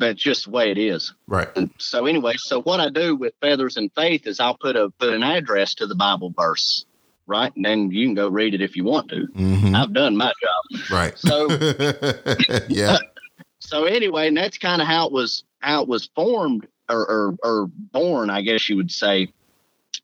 [0.00, 1.12] That's just the way it is.
[1.28, 1.48] Right.
[1.56, 4.90] And so anyway, so what I do with Feathers and Faith is I'll put a
[4.98, 6.86] put an address to the Bible verse,
[7.30, 7.54] right?
[7.54, 9.26] And then you can go read it if you want to.
[9.28, 9.74] Mm-hmm.
[9.74, 10.90] I've done my job.
[10.90, 11.16] Right.
[11.16, 11.48] So
[12.68, 12.98] yeah.
[13.60, 17.36] so anyway, and that's kind of how it was how it was formed or, or,
[17.42, 19.32] or born, I guess you would say.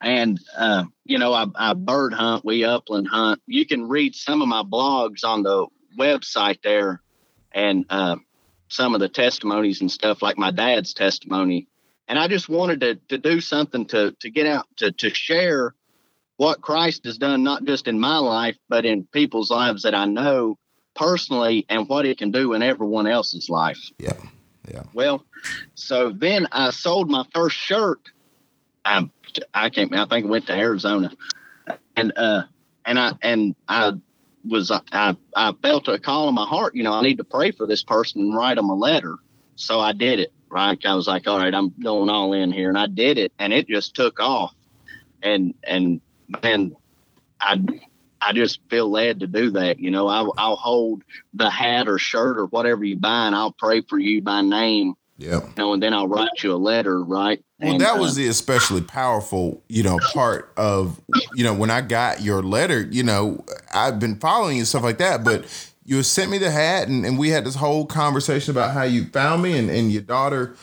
[0.01, 3.43] And uh, you know, I, I bird hunt, we upland hunt.
[3.47, 5.67] You can read some of my blogs on the
[5.99, 7.01] website there,
[7.53, 8.17] and uh,
[8.69, 11.67] some of the testimonies and stuff, like my dad's testimony.
[12.09, 15.75] And I just wanted to to do something to to get out to to share
[16.37, 20.05] what Christ has done, not just in my life, but in people's lives that I
[20.05, 20.59] know
[20.95, 23.91] personally, and what it can do in everyone else's life.
[23.99, 24.15] Yeah.
[24.69, 24.83] Yeah.
[24.95, 25.25] Well,
[25.75, 28.01] so then I sold my first shirt.
[28.85, 29.09] I
[29.53, 29.95] I can't.
[29.95, 31.13] I think I went to Arizona,
[31.97, 32.45] and uh,
[32.85, 33.93] and I and I
[34.45, 36.75] was I I felt a call in my heart.
[36.75, 39.17] You know, I need to pray for this person and write them a letter.
[39.57, 40.33] So I did it.
[40.49, 40.79] Right.
[40.85, 43.53] I was like, all right, I'm going all in here, and I did it, and
[43.53, 44.55] it just took off.
[45.23, 46.01] And and
[46.43, 46.77] man,
[47.41, 47.61] I
[48.21, 49.79] I just feel led to do that.
[49.79, 53.53] You know, I'll, I'll hold the hat or shirt or whatever you buy, and I'll
[53.53, 54.95] pray for you by name.
[55.19, 55.41] Yeah.
[55.41, 57.43] You know, and then I'll write you a letter, right?
[57.61, 61.01] Well, and, that was uh, the especially powerful, you know, part of,
[61.35, 64.83] you know, when I got your letter, you know, I've been following you and stuff
[64.83, 65.47] like that, but
[65.85, 69.07] you sent me the hat and, and we had this whole conversation about how you
[69.07, 70.55] found me and, and your daughter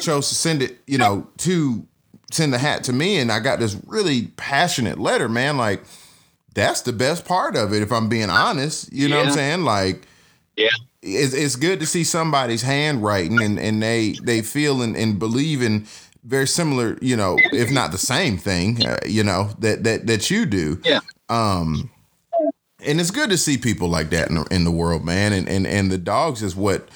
[0.00, 1.86] chose to send it, you know, to
[2.34, 3.18] send the hat to me.
[3.18, 5.56] And I got this really passionate letter, man.
[5.56, 5.82] Like,
[6.54, 8.92] that's the best part of it, if I'm being honest.
[8.92, 9.64] You know what I'm saying?
[9.64, 10.06] Like,
[10.56, 10.68] yeah,
[11.02, 15.62] it's, it's good to see somebody's handwriting and, and they they feel and, and believe
[15.62, 15.86] in
[16.22, 20.30] very similar, you know, if not the same thing, uh, you know, that that that
[20.30, 20.80] you do.
[20.84, 21.00] Yeah.
[21.28, 21.90] Um,
[22.86, 25.32] and it's good to see people like that in the, in the world, man.
[25.32, 26.88] And and and the dogs is what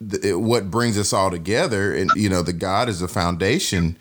[0.00, 1.94] the, what brings us all together.
[1.94, 3.96] And you know, the God is the foundation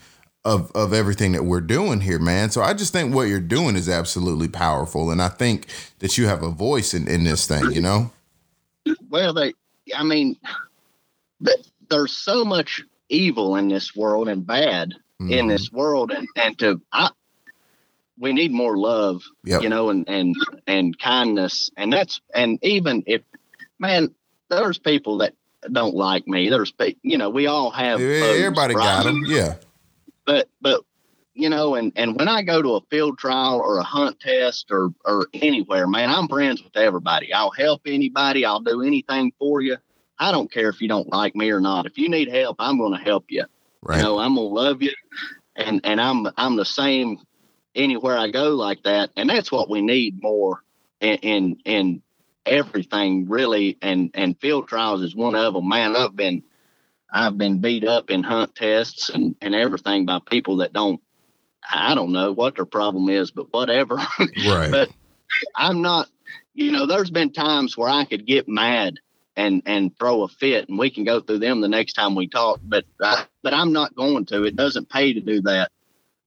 [0.46, 2.50] of of everything that we're doing here, man.
[2.52, 5.68] So I just think what you're doing is absolutely powerful, and I think
[6.00, 7.72] that you have a voice in in this thing.
[7.72, 8.12] You know.
[9.10, 9.54] Well, they,
[9.96, 10.36] I mean,
[11.46, 15.50] th- there's so much evil in this world and bad in Mhm.
[15.50, 17.10] this world, and and to I,
[18.20, 19.62] we need more love, Yep.
[19.64, 20.36] you know, and and
[20.68, 23.22] and kindness, and that's and even if,
[23.80, 24.14] man,
[24.50, 25.34] there's people that
[25.72, 26.50] don't like me.
[26.50, 28.02] There's, pe- you know, we all have.
[28.02, 28.84] Yeah, Everybody right?
[28.84, 29.24] got them.
[29.26, 29.56] Yeah.
[30.26, 30.82] But but
[31.34, 34.68] you know and and when i go to a field trial or a hunt test
[34.72, 37.34] or or anywhere man i'm friends with everybody.
[37.34, 38.46] I'll help anybody.
[38.46, 39.78] I'll do anything for you.
[40.20, 41.86] I don't care if you don't like me or not.
[41.86, 43.46] If you need help i'm going to help you.
[43.82, 43.98] Right.
[43.98, 44.94] you know i'm going to love you.
[45.56, 47.18] And and i'm i'm the same
[47.76, 49.12] anywhere i go like that.
[49.16, 50.64] And that's what we need more
[51.02, 52.02] in in, in
[52.46, 53.78] everything really.
[53.82, 56.44] And and field trials is one of them man i've been
[57.14, 61.00] I've been beat up in hunt tests and, and everything by people that don't,
[61.72, 63.96] I don't know what their problem is, but whatever.
[64.48, 64.72] right.
[64.72, 64.90] but
[65.56, 66.10] I'm not,
[66.56, 68.96] you know, there's been times where I could get mad
[69.38, 72.28] and, and throw a fit and we can go through them the next time we
[72.28, 75.72] talk, but, I, but I'm not going to, it doesn't pay to do that,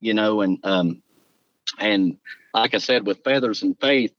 [0.00, 1.02] you know, and, um,
[1.78, 2.16] and
[2.54, 4.14] like I said, with feathers and faith,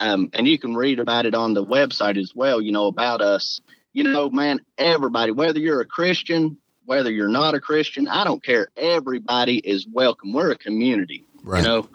[0.00, 3.20] um, and you can read about it on the website as well, you know, about
[3.20, 3.60] us.
[3.98, 8.40] You know, man, everybody, whether you're a Christian, whether you're not a Christian, I don't
[8.40, 8.68] care.
[8.76, 10.32] Everybody is welcome.
[10.32, 11.64] We're a community, right.
[11.64, 11.88] you know.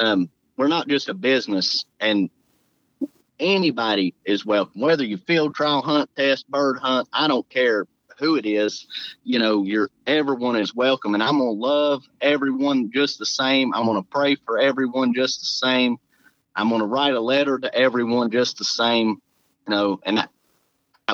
[0.00, 2.28] Um, we're not just a business, and
[3.38, 4.80] anybody is welcome.
[4.80, 7.86] Whether you field trial, hunt, test, bird hunt, I don't care
[8.18, 8.84] who it is.
[9.22, 13.72] You know, you're everyone is welcome, and I'm gonna love everyone just the same.
[13.74, 15.98] I'm gonna pray for everyone just the same.
[16.56, 19.22] I'm gonna write a letter to everyone just the same.
[19.68, 20.26] You know, and I,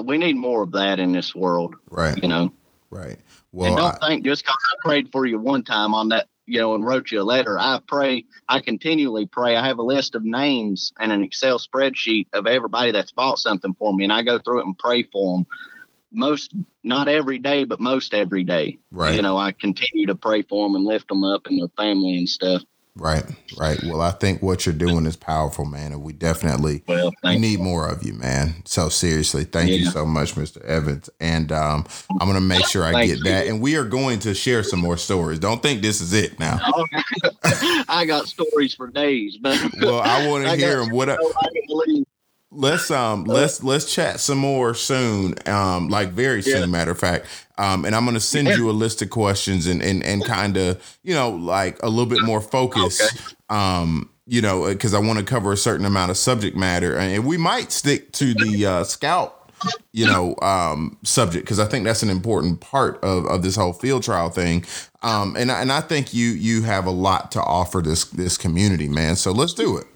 [0.05, 1.77] we need more of that in this world.
[1.91, 2.21] Right.
[2.23, 2.53] You know.
[2.91, 3.19] Right.
[3.53, 6.29] Well, and don't I, think just because I prayed for you one time on that,
[6.47, 7.59] you know, and wrote you a letter.
[7.59, 8.25] I pray.
[8.49, 9.57] I continually pray.
[9.57, 13.75] I have a list of names and an Excel spreadsheet of everybody that's bought something
[13.75, 15.47] for me, and I go through it and pray for them.
[16.11, 18.79] Most, not every day, but most every day.
[18.91, 19.15] Right.
[19.15, 22.17] You know, I continue to pray for them and lift them up and their family
[22.17, 22.63] and stuff.
[22.99, 23.25] Right,
[23.57, 23.79] right.
[23.85, 27.61] Well, I think what you're doing is powerful, man, and we definitely well, we need
[27.61, 28.63] more of you, man.
[28.65, 29.77] So seriously, thank yeah.
[29.77, 30.61] you so much, Mr.
[30.65, 31.87] Evans, and um,
[32.21, 33.47] I'm gonna make sure I get that.
[33.47, 35.39] And we are going to share some more stories.
[35.39, 36.59] Don't think this is it now.
[37.89, 40.91] I got stories for days, but well, I want to hear them.
[40.91, 41.17] What I,
[42.51, 46.67] let's um let's let's chat some more soon um like very soon yeah.
[46.67, 47.27] matter of fact
[47.59, 48.57] um and i'm gonna send yeah.
[48.57, 52.07] you a list of questions and and, and kind of you know like a little
[52.07, 53.35] bit more focus okay.
[53.51, 57.27] um you know because i want to cover a certain amount of subject matter and
[57.27, 59.35] we might stick to the uh scout
[59.93, 63.75] you know um subject because i think that's an important part of of this whole
[63.75, 64.65] field trial thing
[65.03, 68.89] um and and i think you you have a lot to offer this this community
[68.89, 69.87] man so let's do it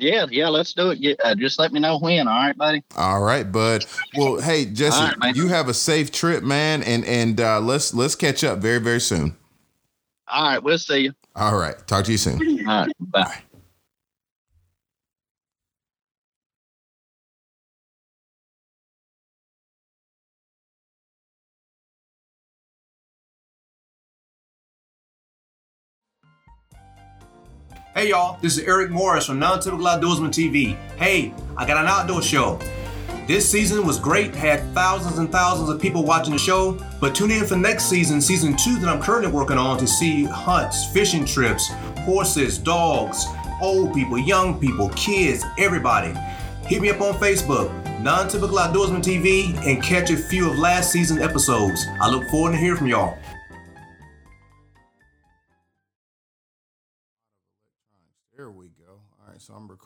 [0.00, 1.20] yeah, yeah, let's do it.
[1.24, 2.28] uh, just let me know when.
[2.28, 2.82] All right, buddy.
[2.96, 3.84] All right, bud.
[4.16, 8.14] Well, hey, Jesse, right, you have a safe trip, man, and and uh, let's let's
[8.14, 9.36] catch up very very soon.
[10.28, 11.12] All right, we'll see you.
[11.36, 12.68] All right, talk to you soon.
[12.68, 13.22] All right, bye.
[13.22, 13.42] bye.
[27.92, 30.76] Hey y'all, this is Eric Morris from Non-Typical Outdoorsman TV.
[30.96, 32.56] Hey, I got an outdoor show.
[33.26, 37.32] This season was great, had thousands and thousands of people watching the show, but tune
[37.32, 41.24] in for next season, season two that I'm currently working on to see hunts, fishing
[41.24, 41.66] trips,
[42.04, 43.26] horses, dogs,
[43.60, 46.14] old people, young people, kids, everybody.
[46.66, 51.20] Hit me up on Facebook, Non-Typical Outdoorsman TV, and catch a few of last season
[51.20, 51.84] episodes.
[52.00, 53.18] I look forward to hearing from y'all.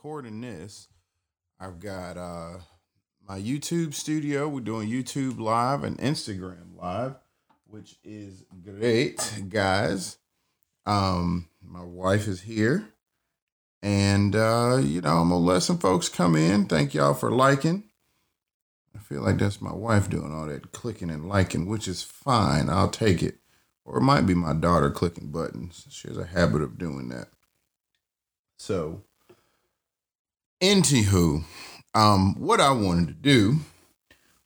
[0.05, 0.89] Recording this.
[1.59, 2.59] I've got uh,
[3.27, 4.47] my YouTube studio.
[4.47, 7.15] We're doing YouTube live and Instagram live,
[7.67, 10.19] which is great, guys.
[10.85, 12.87] Um, my wife is here.
[13.83, 16.67] And uh, you know, I'm gonna let some folks come in.
[16.67, 17.85] Thank y'all for liking.
[18.95, 22.69] I feel like that's my wife doing all that clicking and liking, which is fine.
[22.69, 23.37] I'll take it.
[23.87, 25.87] Or it might be my daughter clicking buttons.
[25.89, 27.29] She has a habit of doing that.
[28.59, 29.05] So
[30.65, 31.45] Anywho,
[31.95, 33.57] um, what I wanted to do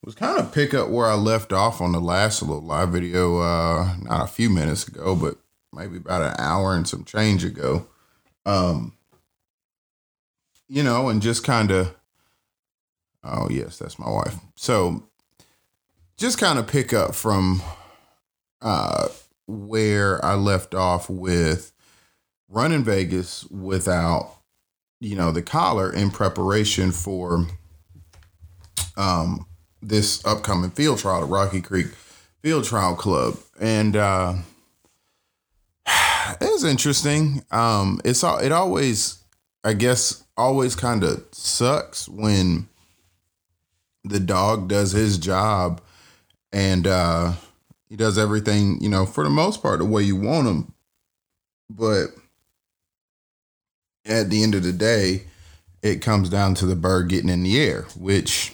[0.05, 3.39] was kind of pick up where I left off on the last little live video,
[3.39, 5.37] uh, not a few minutes ago, but
[5.73, 7.87] maybe about an hour and some change ago.
[8.45, 8.97] Um,
[10.67, 11.95] you know, and just kind of,
[13.23, 14.35] oh, yes, that's my wife.
[14.57, 15.05] So
[16.17, 17.63] just kind of pick up from
[18.61, 19.07] uh,
[19.47, 21.73] where I left off with
[22.49, 24.38] running Vegas without
[25.01, 27.47] you know, the collar in preparation for
[28.97, 29.47] um,
[29.81, 31.87] this upcoming field trial, the Rocky Creek
[32.43, 34.35] Field Trial Club, and uh,
[36.41, 37.45] it's interesting.
[37.51, 39.23] Um, it's all it always,
[39.65, 42.69] I guess, always kind of sucks when
[44.05, 45.81] the dog does his job
[46.53, 47.33] and uh,
[47.89, 50.73] he does everything, you know, for the most part, the way you want him,
[51.69, 52.09] but
[54.07, 55.25] at the end of the day,
[55.83, 58.53] it comes down to the bird getting in the air, which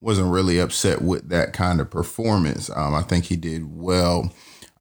[0.00, 2.70] wasn't really upset with that kind of performance.
[2.74, 4.32] Um, I think he did well.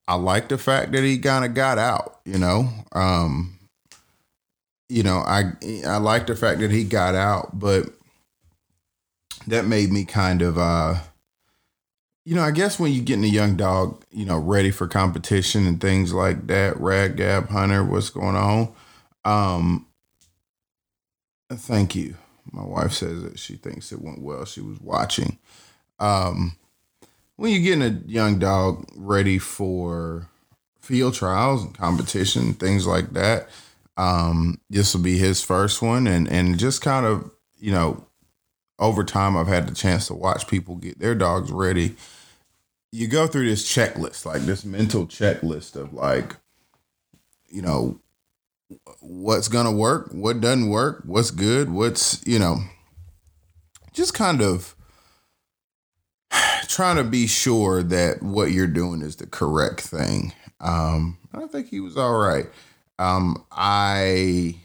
[0.07, 2.19] I like the fact that he kind of got out.
[2.25, 3.59] You know, um,
[4.89, 5.53] you know, I
[5.85, 7.87] I like the fact that he got out, but
[9.47, 10.95] that made me kind of, uh,
[12.25, 15.67] you know, I guess when you're getting a young dog, you know, ready for competition
[15.67, 18.73] and things like that, rag gap hunter, what's going on?
[19.25, 19.87] Um,
[21.51, 22.15] thank you.
[22.51, 24.45] My wife says that she thinks it went well.
[24.45, 25.39] She was watching.
[25.99, 26.55] Um,
[27.35, 30.29] when you're getting a young dog ready for
[30.79, 33.49] field trials and competition, things like that,
[33.97, 38.05] um, this will be his first one, and and just kind of you know,
[38.79, 41.95] over time, I've had the chance to watch people get their dogs ready.
[42.91, 46.35] You go through this checklist, like this mental checklist of like,
[47.49, 47.99] you know,
[48.99, 52.57] what's gonna work, what doesn't work, what's good, what's you know,
[53.93, 54.75] just kind of
[56.67, 60.33] trying to be sure that what you're doing is the correct thing.
[60.59, 62.47] Um, I think he was all right.
[62.97, 64.55] Um, I,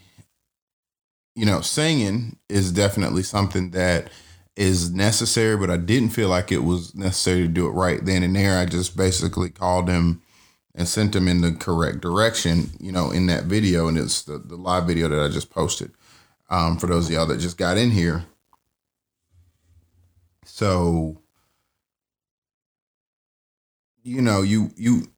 [1.35, 4.09] you know, singing is definitely something that
[4.55, 8.23] is necessary, but I didn't feel like it was necessary to do it right then
[8.23, 8.57] and there.
[8.57, 10.21] I just basically called him
[10.75, 13.87] and sent them in the correct direction, you know, in that video.
[13.87, 15.91] And it's the, the live video that I just posted
[16.49, 18.25] um, for those of y'all that just got in here.
[20.45, 21.21] So,
[24.03, 25.11] you know, you, you,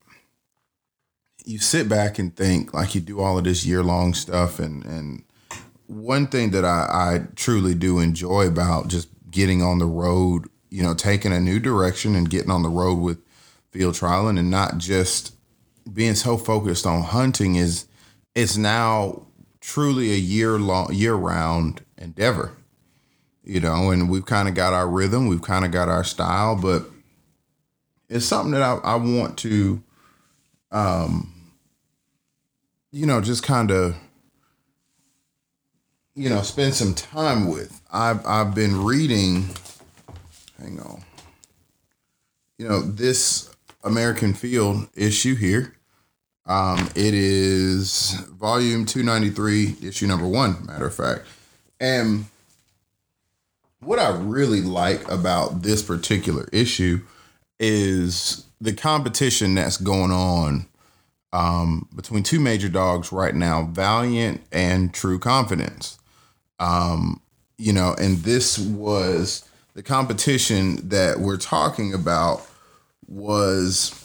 [1.45, 4.83] you sit back and think like you do all of this year long stuff and,
[4.85, 5.23] and,
[5.87, 10.83] one thing that I, I truly do enjoy about just getting on the road, you
[10.83, 13.19] know, taking a new direction and getting on the road with
[13.71, 15.35] field trialing and not just
[15.91, 17.87] being so focused on hunting is
[18.35, 19.25] it's now
[19.59, 22.53] truly a year long year round endeavor.
[23.43, 26.55] You know, and we've kind of got our rhythm, we've kind of got our style,
[26.55, 26.85] but
[28.07, 29.83] it's something that I, I want to
[30.71, 31.29] um
[32.91, 33.95] you know, just kind of
[36.15, 37.81] you know, spend some time with.
[37.91, 39.49] I've I've been reading.
[40.59, 41.03] Hang on.
[42.57, 43.52] You know this
[43.83, 45.75] American Field issue here.
[46.45, 50.65] Um, it is volume two ninety three, issue number one.
[50.65, 51.21] Matter of fact,
[51.79, 52.25] and
[53.79, 57.01] what I really like about this particular issue
[57.59, 60.65] is the competition that's going on
[61.31, 65.97] um, between two major dogs right now, Valiant and True Confidence.
[66.59, 67.21] Um,
[67.57, 72.47] you know, and this was the competition that we're talking about
[73.07, 74.03] was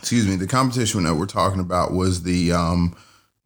[0.00, 2.96] excuse me, the competition that we're talking about was the um,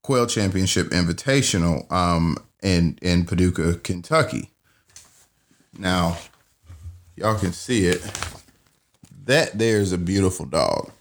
[0.03, 4.51] Quail Championship Invitational um, in in Paducah, Kentucky.
[5.77, 6.19] Now,
[7.17, 8.03] y'all can see it.
[9.25, 10.93] That there's a beautiful dog.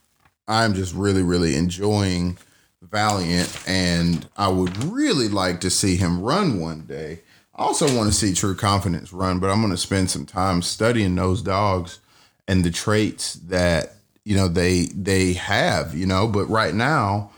[0.48, 2.38] I'm just really, really enjoying
[2.82, 7.22] Valiant, and I would really like to see him run one day.
[7.56, 10.62] I also want to see True Confidence run, but I'm going to spend some time
[10.62, 12.00] studying those dogs
[12.48, 15.96] and the traits that you know they they have.
[15.96, 17.32] You know, but right now,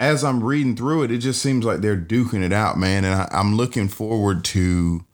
[0.00, 3.14] as I'm reading through it, it just seems like they're duking it out, man, and
[3.14, 5.04] I, I'm looking forward to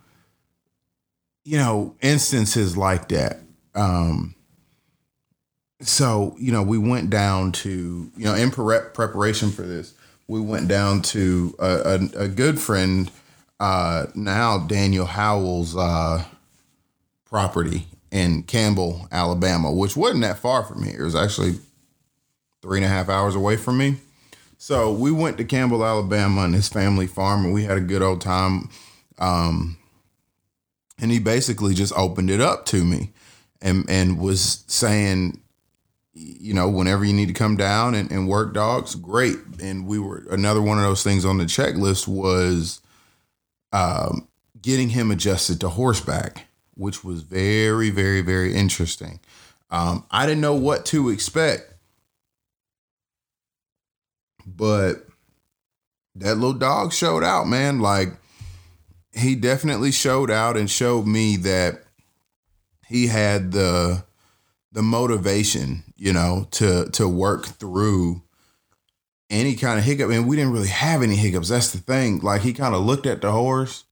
[1.45, 3.38] you know instances like that.
[3.74, 4.34] Um,
[5.82, 9.95] so you know we went down to you know in prep preparation for this
[10.28, 13.11] we went down to a, a, a good friend
[13.59, 16.22] uh, now daniel howell's uh,
[17.24, 21.01] property in campbell alabama which wasn't that far from here.
[21.01, 21.55] It was actually
[22.63, 23.97] three and a half hours away from me.
[24.59, 28.03] So we went to campbell alabama and his family farm and we had a good
[28.03, 28.69] old time.
[29.19, 29.79] Um,
[30.99, 33.13] and he basically just opened it up to me
[33.63, 35.41] and and was saying
[36.13, 39.37] you know, whenever you need to come down and, and work dogs, great.
[39.63, 42.81] And we were another one of those things on the checklist was
[43.73, 44.29] um,
[44.61, 46.47] getting him adjusted to horseback,
[46.81, 49.20] which was very, very, very interesting.
[49.70, 51.74] Um, I didn't know what to expect,
[54.47, 55.07] but
[56.14, 57.81] that little dog showed out, man.
[57.81, 58.14] Like
[59.12, 61.83] he definitely showed out and showed me that
[62.89, 64.05] he had the
[64.72, 68.22] the motivation, you know, to to work through
[69.28, 70.11] any kind of hiccup.
[70.11, 71.51] And we didn't really have any hiccups.
[71.51, 72.20] That's the thing.
[72.20, 73.85] Like he kind of looked at the horse,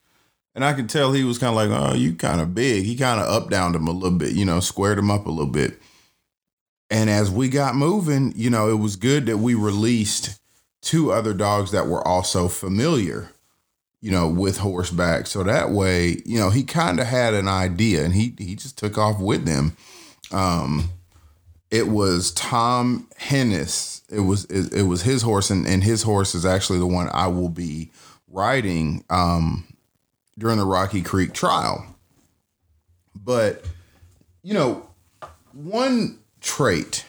[0.59, 2.95] and I could tell he was kind of like, "Oh, you kind of big." He
[2.95, 5.51] kind of up downed him a little bit, you know, squared him up a little
[5.51, 5.79] bit.
[6.89, 10.39] And as we got moving, you know, it was good that we released
[10.81, 13.29] two other dogs that were also familiar,
[14.01, 15.27] you know, with horseback.
[15.27, 18.77] So that way, you know, he kind of had an idea, and he he just
[18.77, 19.77] took off with them
[20.31, 20.89] um,
[21.71, 24.01] it was Tom Hennis.
[24.11, 27.09] It was it, it, was his horse, and, and his horse is actually the one
[27.13, 27.91] I will be
[28.27, 29.65] riding um,
[30.39, 31.85] during the Rocky Creek trial.
[33.15, 33.63] But
[34.41, 34.89] you know,
[35.53, 37.05] one trait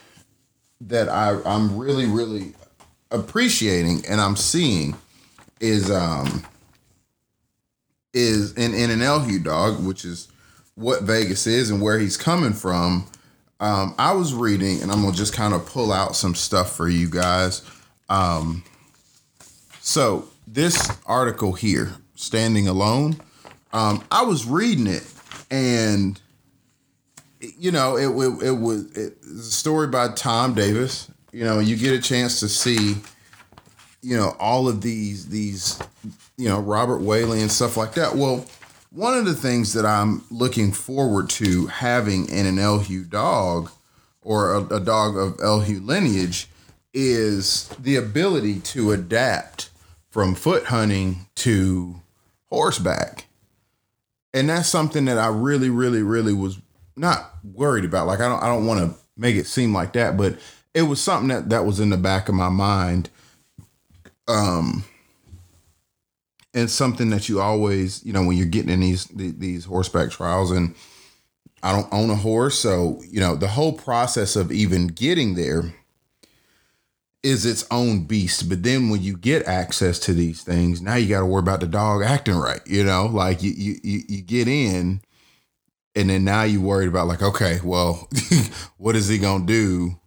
[0.82, 2.52] that I I'm really really
[3.10, 4.96] appreciating and I'm seeing
[5.60, 6.44] is um
[8.12, 10.28] is in in an Elhew dog, which is
[10.74, 13.06] what Vegas is and where he's coming from,
[13.60, 16.88] um, I was reading, and I'm gonna just kind of pull out some stuff for
[16.88, 17.62] you guys.
[18.08, 18.64] Um,
[19.80, 23.16] so this article here, standing alone,
[23.72, 25.06] um, I was reading it,
[25.50, 26.20] and
[27.40, 31.10] you know, it, it, it was it, a story by Tom Davis.
[31.32, 32.96] You know, you get a chance to see,
[34.02, 35.78] you know, all of these these,
[36.36, 38.16] you know, Robert Wehle and stuff like that.
[38.16, 38.44] Well
[38.90, 43.70] one of the things that I'm looking forward to having in an Elhew dog
[44.20, 46.48] or a, a dog of Elhew lineage
[46.92, 49.70] is the ability to adapt
[50.10, 52.00] from foot hunting to
[52.50, 53.26] horseback.
[54.32, 56.58] and that's something that I really, really, really was
[56.96, 58.06] not worried about.
[58.06, 60.38] Like I don't, I don't want to make it seem like that, but
[60.74, 63.10] it was something that that was in the back of my mind.
[64.28, 64.84] Um,
[66.54, 70.50] and something that you always, you know, when you're getting in these these horseback trials,
[70.50, 70.74] and
[71.62, 75.74] I don't own a horse, so you know, the whole process of even getting there
[77.22, 78.48] is its own beast.
[78.48, 81.60] But then when you get access to these things, now you got to worry about
[81.60, 82.60] the dog acting right.
[82.66, 85.02] You know, like you you you, you get in,
[85.94, 88.08] and then now you worried about like, okay, well,
[88.76, 89.98] what is he gonna do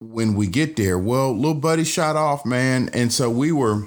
[0.00, 0.98] when we get there?
[0.98, 3.86] Well, little buddy shot off, man, and so we were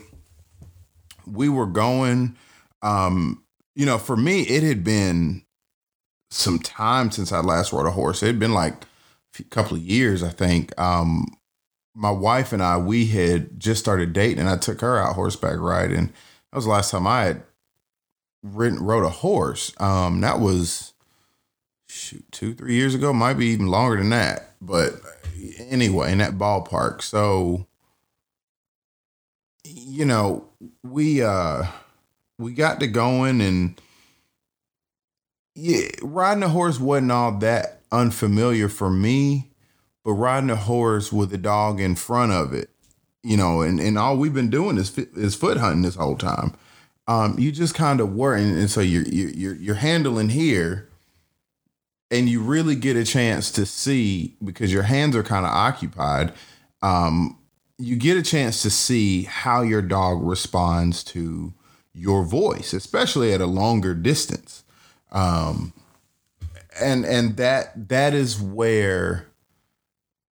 [1.28, 2.38] we were going.
[2.82, 3.44] Um,
[3.74, 5.44] you know, for me, it had been
[6.30, 8.24] some time since I last rode a horse.
[8.24, 8.86] It had been like
[9.40, 10.80] a couple of years, I think.
[10.80, 11.26] Um,
[11.96, 15.58] my wife and I, we had just started dating, and I took her out horseback
[15.58, 16.08] riding.
[16.08, 17.44] That was the last time I had
[18.44, 19.74] ridden, rode a horse.
[19.80, 20.94] Um, that was
[21.88, 24.56] shoot two, three years ago, might be even longer than that.
[24.62, 24.94] But
[25.58, 27.02] anyway, in that ballpark.
[27.02, 27.68] So,
[29.64, 30.46] you know,
[30.84, 31.66] we uh
[32.38, 33.80] we got to going and
[35.56, 39.52] yeah, riding a horse wasn't all that unfamiliar for me
[40.06, 42.70] but riding a horse with a dog in front of it,
[43.24, 46.56] you know, and, and all we've been doing is is foot hunting this whole time.
[47.08, 50.88] Um, you just kind of worry, and, and so you're you're you're handling here,
[52.12, 56.34] and you really get a chance to see because your hands are kind of occupied.
[56.84, 57.40] Um,
[57.80, 61.54] you get a chance to see how your dog responds to
[61.94, 64.64] your voice, especially at a longer distance.
[65.12, 65.74] Um,
[66.80, 69.28] and and that that is where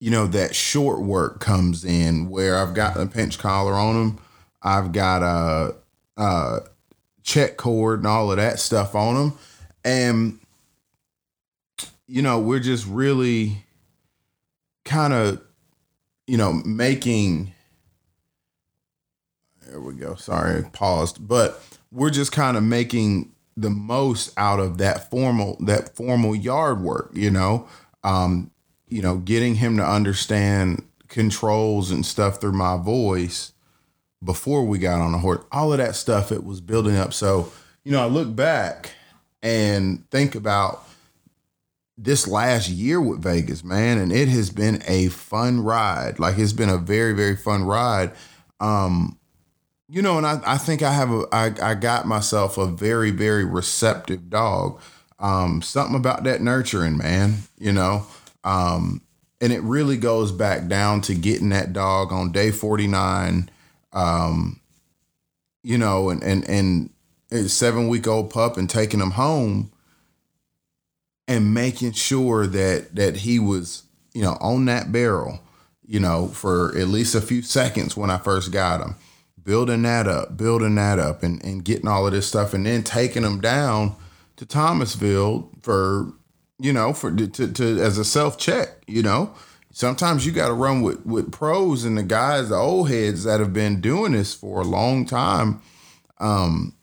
[0.03, 4.19] you know, that short work comes in where I've got a pinch collar on them.
[4.61, 5.77] I've got a,
[6.21, 6.63] a
[7.23, 9.39] check cord and all of that stuff on them.
[9.85, 10.41] And,
[12.09, 13.65] you know, we're just really
[14.85, 15.41] kind of,
[16.27, 17.53] you know, making,
[19.69, 20.17] there we go.
[20.17, 25.95] Sorry, paused, but we're just kind of making the most out of that formal, that
[25.95, 27.69] formal yard work, you know,
[28.03, 28.51] um,
[28.93, 33.53] you know, getting him to understand controls and stuff through my voice
[34.23, 37.13] before we got on the horse, all of that stuff, it was building up.
[37.13, 37.51] So,
[37.85, 38.93] you know, I look back
[39.43, 40.87] and think about
[41.97, 46.19] this last year with Vegas, man, and it has been a fun ride.
[46.19, 48.13] Like it's been a very, very fun ride.
[48.61, 49.19] Um,
[49.89, 53.11] you know, and I, I think I have a I, I got myself a very,
[53.11, 54.81] very receptive dog.
[55.19, 58.07] Um, something about that nurturing, man, you know.
[58.45, 59.03] Um,
[59.41, 63.51] and it really goes back down to getting that dog on day 49,
[63.93, 64.61] um,
[65.65, 66.91] you know, and, and, and
[67.33, 69.73] a seven week old pup and taking him home
[71.27, 73.85] and making sure that, that he was,
[74.15, 75.41] you know, on that barrel,
[75.85, 78.95] you know, for at least a few seconds when I first got him,
[79.43, 82.85] building that up, building that up and, and getting all of this stuff and then
[82.85, 83.97] taking him down
[84.37, 86.13] to Thomasville for
[86.63, 89.35] you know, for to, to as a self check, you know.
[89.75, 93.41] Sometimes you got to run with with pros and the guys, the old heads that
[93.41, 95.61] have been doing this for a long time,
[96.21, 96.75] um,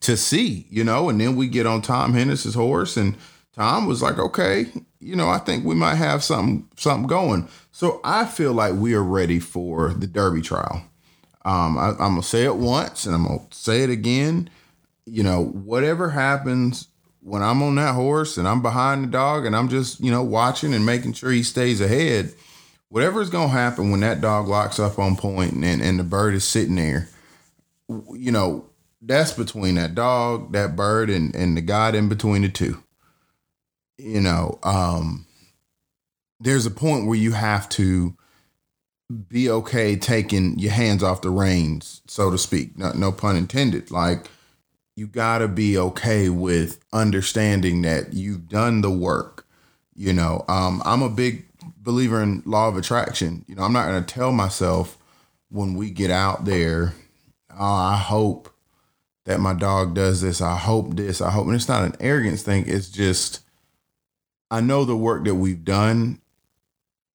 [0.00, 1.08] to see, you know.
[1.08, 3.16] And then we get on Tom Hennis's horse, and
[3.54, 4.66] Tom was like, "Okay,
[4.98, 8.92] you know, I think we might have something something going." So I feel like we
[8.94, 10.82] are ready for the Derby trial.
[11.46, 14.50] Um, I, I'm gonna say it once, and I'm gonna say it again.
[15.06, 16.88] You know, whatever happens
[17.22, 20.22] when I'm on that horse and I'm behind the dog and I'm just, you know,
[20.22, 22.32] watching and making sure he stays ahead,
[22.88, 26.04] whatever is going to happen when that dog locks up on point and, and the
[26.04, 27.08] bird is sitting there,
[27.88, 28.66] you know,
[29.02, 32.82] that's between that dog, that bird, and, and the God in between the two.
[33.96, 35.26] You know, um,
[36.38, 38.14] there's a point where you have to
[39.28, 42.78] be okay taking your hands off the reins, so to speak.
[42.78, 43.90] No, no pun intended.
[43.90, 44.30] Like,
[45.00, 49.46] you got to be okay with understanding that you've done the work.
[49.94, 51.46] You know, um, I'm a big
[51.78, 53.42] believer in law of attraction.
[53.48, 54.98] You know, I'm not going to tell myself
[55.48, 56.92] when we get out there,
[57.50, 58.50] oh, I hope
[59.24, 60.42] that my dog does this.
[60.42, 61.22] I hope this.
[61.22, 61.46] I hope.
[61.46, 62.64] And it's not an arrogance thing.
[62.66, 63.40] It's just,
[64.50, 66.20] I know the work that we've done.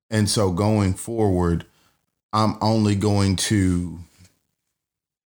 [0.09, 1.67] And so going forward,
[2.33, 3.99] I'm only going to,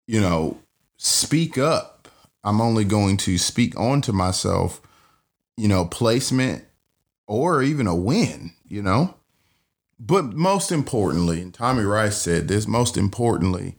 [0.07, 0.57] you know,
[0.97, 1.99] speak up
[2.44, 4.82] I'm only going to speak on to myself,
[5.58, 6.66] you know, placement
[7.28, 9.16] or even a win, you know?
[10.00, 13.76] But most importantly, and Tommy Rice said this, most importantly,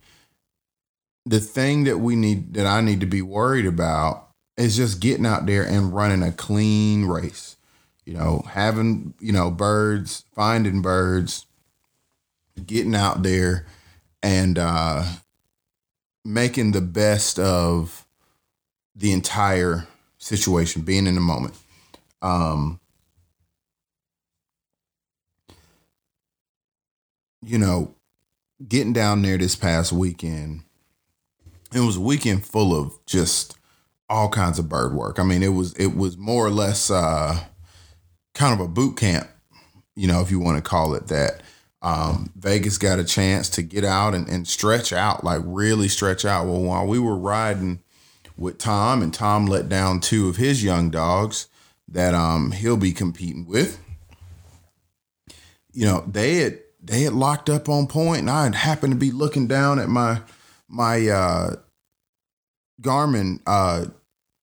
[1.24, 5.24] the thing that we need that I need to be worried about is just getting
[5.24, 7.56] out there and running a clean race.
[8.04, 11.46] You know, having, you know, birds, finding birds,
[12.66, 13.66] getting out there
[14.22, 15.04] and uh
[16.24, 18.06] making the best of
[18.94, 19.86] the entire
[20.18, 21.54] situation, being in the moment.
[22.22, 22.80] Um
[27.42, 27.94] you know,
[28.66, 30.62] getting down there this past weekend,
[31.72, 33.56] it was a weekend full of just
[34.08, 35.18] all kinds of bird work.
[35.18, 37.38] I mean, it was it was more or less uh,
[38.34, 39.28] kind of a boot camp,
[39.94, 41.42] you know, if you want to call it that.
[41.82, 46.26] Um, Vegas got a chance to get out and, and stretch out, like really stretch
[46.26, 46.44] out.
[46.44, 47.82] Well, while we were riding
[48.40, 51.46] with Tom, and Tom let down two of his young dogs
[51.86, 53.78] that um, he'll be competing with.
[55.72, 59.12] You know, they had they had locked up on point, and I happened to be
[59.12, 60.22] looking down at my
[60.66, 61.56] my uh,
[62.80, 63.86] Garmin uh,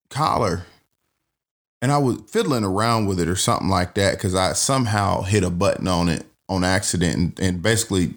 [0.09, 0.67] collar,
[1.81, 5.43] and I was fiddling around with it or something like that because I somehow hit
[5.43, 8.13] a button on it on accident and, and basically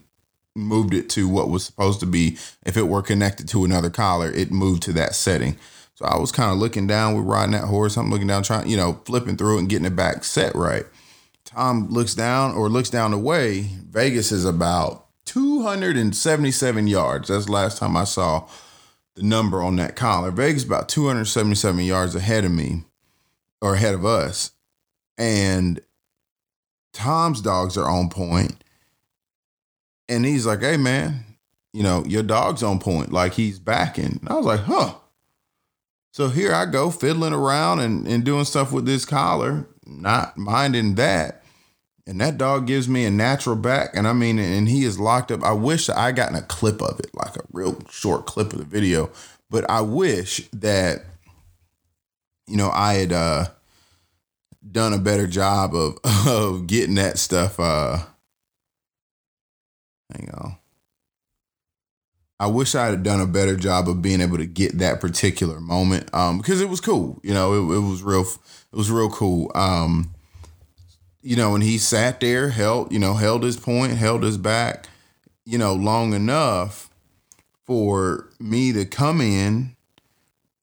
[0.57, 4.31] moved it to what was supposed to be if it were connected to another collar,
[4.31, 5.57] it moved to that setting.
[5.95, 7.97] So I was kind of looking down, we're riding that horse.
[7.97, 10.87] I'm looking down, trying, you know, flipping through and getting it back set right.
[11.45, 13.69] Tom looks down or looks down the way.
[13.89, 17.29] Vegas is about 277 yards.
[17.29, 18.49] That's last time I saw
[19.15, 20.31] the number on that collar.
[20.31, 22.85] Vegas about 277 yards ahead of me
[23.61, 24.53] or ahead of us.
[25.19, 25.81] And
[26.93, 28.65] Tom's dogs are on point.
[30.11, 31.25] And he's like, hey, man,
[31.73, 33.13] you know, your dog's on point.
[33.13, 34.19] Like he's backing.
[34.21, 34.95] And I was like, huh.
[36.13, 40.97] So here I go fiddling around and, and doing stuff with this collar, not minding
[40.97, 41.45] that.
[42.07, 43.91] And that dog gives me a natural back.
[43.95, 45.45] And I mean, and he is locked up.
[45.45, 48.65] I wish I gotten a clip of it, like a real short clip of the
[48.65, 49.11] video.
[49.49, 51.05] But I wish that,
[52.49, 53.45] you know, I had uh
[54.69, 57.99] done a better job of of getting that stuff uh
[60.13, 60.57] hang on.
[62.41, 65.61] I wish I had done a better job of being able to get that particular
[65.61, 67.21] moment um, because it was cool.
[67.23, 68.23] You know, it, it, was real.
[68.23, 69.53] It was real cool.
[69.55, 70.15] Um,
[71.21, 74.89] you know, and he sat there, held, you know, held his point, held his back,
[75.45, 76.89] you know, long enough
[77.67, 79.77] for me to come in.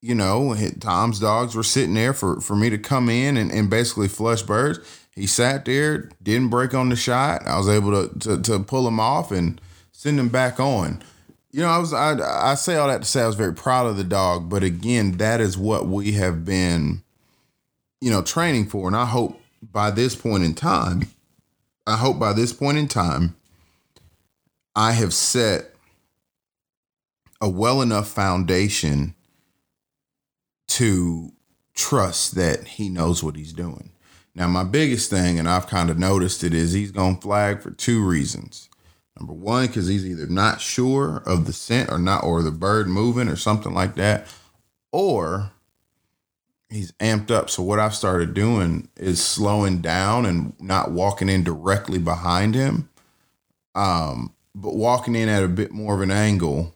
[0.00, 3.70] You know, Tom's dogs were sitting there for for me to come in and, and
[3.70, 4.80] basically flush birds.
[5.18, 7.46] He sat there, didn't break on the shot.
[7.46, 9.60] I was able to to, to pull him off and
[9.92, 11.02] send him back on
[11.50, 13.86] you know, I was I I say all that to say I was very proud
[13.86, 17.02] of the dog, but again, that is what we have been,
[18.00, 19.40] you know, training for, and I hope
[19.72, 21.08] by this point in time,
[21.86, 23.36] I hope by this point in time,
[24.76, 25.74] I have set
[27.40, 29.14] a well enough foundation
[30.68, 31.32] to
[31.74, 33.90] trust that he knows what he's doing.
[34.34, 37.60] Now, my biggest thing, and I've kind of noticed it, is he's going to flag
[37.60, 38.68] for two reasons.
[39.18, 42.88] Number one, because he's either not sure of the scent or not, or the bird
[42.88, 44.28] moving or something like that,
[44.92, 45.50] or
[46.70, 47.50] he's amped up.
[47.50, 52.88] So what I've started doing is slowing down and not walking in directly behind him,
[53.74, 56.74] um, but walking in at a bit more of an angle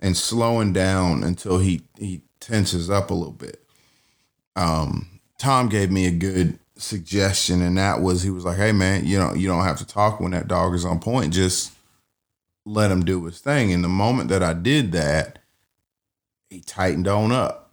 [0.00, 3.64] and slowing down until he he tenses up a little bit.
[4.54, 9.06] Um, Tom gave me a good suggestion, and that was he was like, "Hey man,
[9.06, 11.32] you know you don't have to talk when that dog is on point.
[11.32, 11.72] Just
[12.64, 15.38] let him do his thing." And the moment that I did that,
[16.50, 17.72] he tightened on up.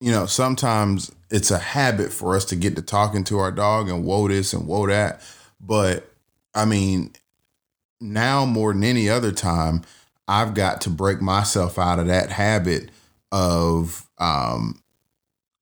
[0.00, 3.88] You know, sometimes it's a habit for us to get to talking to our dog
[3.88, 5.22] and whoa this and whoa that,
[5.60, 6.12] but
[6.54, 7.12] I mean,
[8.00, 9.82] now more than any other time,
[10.28, 12.90] I've got to break myself out of that habit
[13.30, 14.81] of um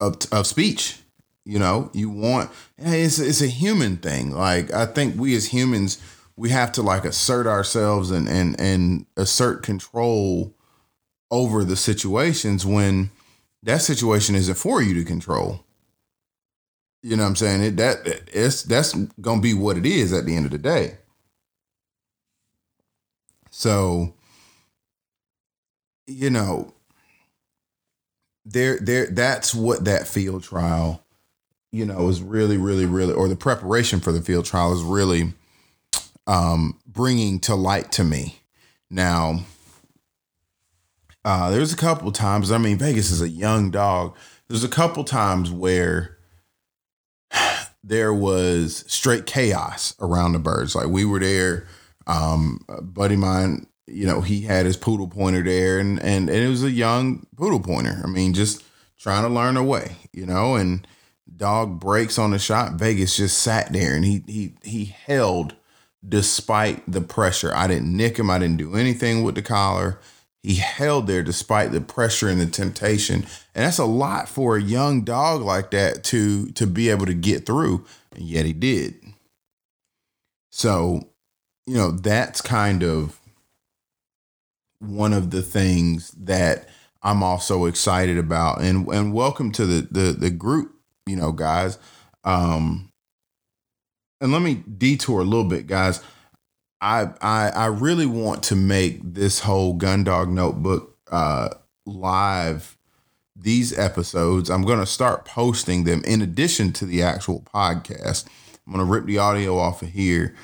[0.01, 1.01] of of speech
[1.45, 4.31] you know, you want it's it's a human thing.
[4.31, 5.99] Like I think we as humans,
[6.37, 10.55] we have to like assert ourselves and and and assert control
[11.31, 13.11] over the situations when
[13.63, 15.65] that situation isn't for you to control.
[17.03, 17.63] You know what I'm saying?
[17.63, 20.99] It that it's that's gonna be what it is at the end of the day.
[23.51, 24.15] So,
[26.07, 26.75] you know,
[28.53, 31.05] there there that's what that field trial
[31.73, 35.33] you know, is really, really, really, or the preparation for the field trial is really
[36.27, 38.41] um, bringing to light to me.
[38.91, 39.41] Now,
[41.25, 42.51] uh, there's a couple times.
[42.51, 44.17] I mean, Vegas is a young dog.
[44.49, 46.19] There's a couple times where
[47.85, 50.75] there was straight chaos around the birds.
[50.75, 51.67] Like we were there.
[52.07, 56.49] Um, buddy mine, you know, he had his poodle pointer there, and and and it
[56.49, 58.01] was a young poodle pointer.
[58.03, 58.63] I mean, just
[58.99, 60.87] trying to learn a way, you know, and
[61.37, 62.75] dog breaks on the shot.
[62.75, 65.55] Vegas just sat there and he he he held
[66.07, 67.55] despite the pressure.
[67.55, 68.31] I didn't nick him.
[68.31, 69.99] I didn't do anything with the collar.
[70.43, 73.27] He held there despite the pressure and the temptation.
[73.55, 77.15] And that's a lot for a young dog like that to to be able to
[77.15, 77.85] get through.
[78.15, 78.95] And yet he did.
[80.51, 81.09] So,
[81.67, 83.20] you know, that's kind of
[84.81, 86.69] one of the things that
[87.03, 88.61] I'm also excited about.
[88.61, 90.75] And and welcome to the the the group,
[91.07, 91.79] you know, guys.
[92.25, 92.91] Um
[94.21, 96.03] and let me detour a little bit, guys.
[96.81, 101.51] I I I really want to make this whole Gundog Notebook uh
[101.87, 102.77] live
[103.37, 104.51] these episodes.
[104.51, 108.27] I'm going to start posting them in addition to the actual podcast.
[108.67, 110.35] I'm going to rip the audio off of here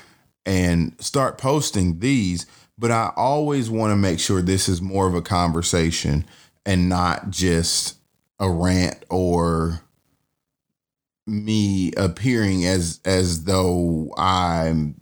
[0.45, 2.45] and start posting these,
[2.77, 6.25] but I always want to make sure this is more of a conversation
[6.65, 7.97] and not just
[8.39, 9.81] a rant or
[11.25, 14.99] me appearing as as though I'm,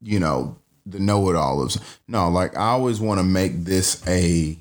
[0.00, 4.58] you know, the know-it-all of no, like I always want to make this a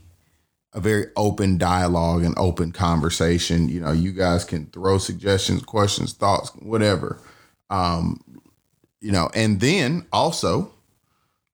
[0.74, 3.70] a very open dialogue and open conversation.
[3.70, 7.20] You know, you guys can throw suggestions, questions, thoughts, whatever.
[7.70, 8.22] Um,
[9.02, 10.72] you know, and then also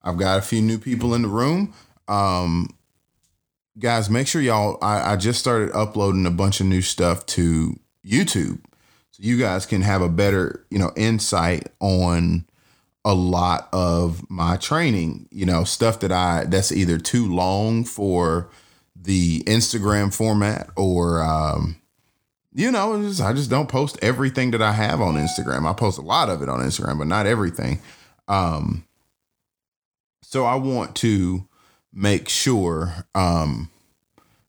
[0.03, 1.73] I've got a few new people in the room.
[2.07, 2.75] Um,
[3.79, 4.77] guys, make sure y'all.
[4.81, 8.59] I, I just started uploading a bunch of new stuff to YouTube,
[9.11, 12.45] so you guys can have a better, you know, insight on
[13.05, 15.27] a lot of my training.
[15.31, 18.49] You know, stuff that I that's either too long for
[18.95, 21.21] the Instagram format or.
[21.23, 21.77] Um,
[22.55, 25.67] you know, just, I just don't post everything that I have on Instagram.
[25.67, 27.79] I post a lot of it on Instagram, but not everything.
[28.27, 28.85] Um,
[30.33, 31.47] so I want to
[31.93, 33.69] make sure um,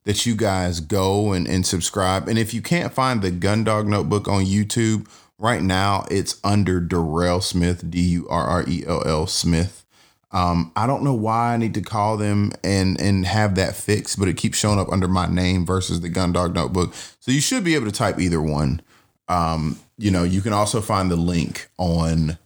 [0.05, 2.27] that you guys go and, and subscribe.
[2.27, 5.07] And if you can't find the Gundog Notebook on YouTube
[5.37, 9.85] right now, it's under Durrell Smith, D U R R E L L Smith.
[10.33, 14.19] Um, I don't know why I need to call them and and have that fixed,
[14.19, 16.95] but it keeps showing up under my name versus the Gundog Notebook.
[17.21, 18.81] So you should be able to type either one.
[19.29, 22.39] Um, you know, you can also find the link on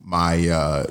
[0.00, 0.86] my uh,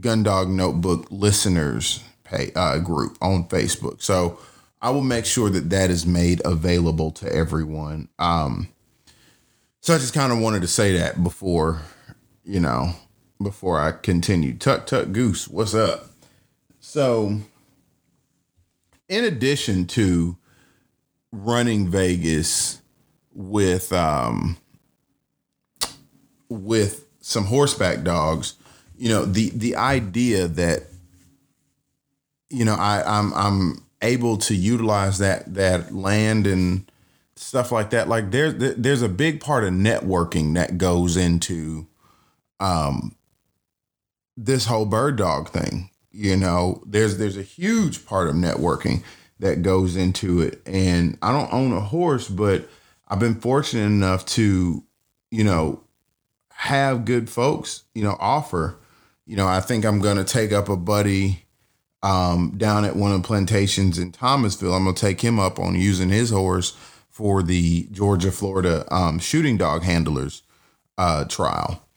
[0.00, 4.02] Gundog Notebook listeners pay, uh, group on Facebook.
[4.02, 4.38] So
[4.80, 8.08] I will make sure that that is made available to everyone.
[8.18, 8.68] Um,
[9.80, 11.82] so I just kind of wanted to say that before,
[12.44, 12.94] you know,
[13.42, 14.54] before I continue.
[14.54, 16.06] Tut tut goose, what's up?
[16.80, 17.40] So,
[19.08, 20.36] in addition to
[21.32, 22.80] running Vegas
[23.32, 24.56] with um
[26.48, 28.54] with some horseback dogs,
[28.98, 30.82] you know, the the idea that
[32.50, 36.90] you know, I I'm I'm able to utilize that that land and
[37.36, 38.08] stuff like that.
[38.08, 41.86] Like there's there's a big part of networking that goes into
[42.60, 43.14] um
[44.36, 45.90] this whole bird dog thing.
[46.10, 49.02] You know, there's there's a huge part of networking
[49.40, 50.60] that goes into it.
[50.66, 52.68] And I don't own a horse, but
[53.06, 54.82] I've been fortunate enough to,
[55.30, 55.84] you know,
[56.50, 58.76] have good folks, you know, offer.
[59.28, 61.44] You know, I think I'm gonna take up a buddy
[62.02, 64.74] um, down at one of the plantations in Thomasville.
[64.74, 66.76] I'm gonna take him up on using his horse
[67.10, 70.42] for the Georgia Florida um, shooting dog handlers
[70.96, 71.88] uh, trial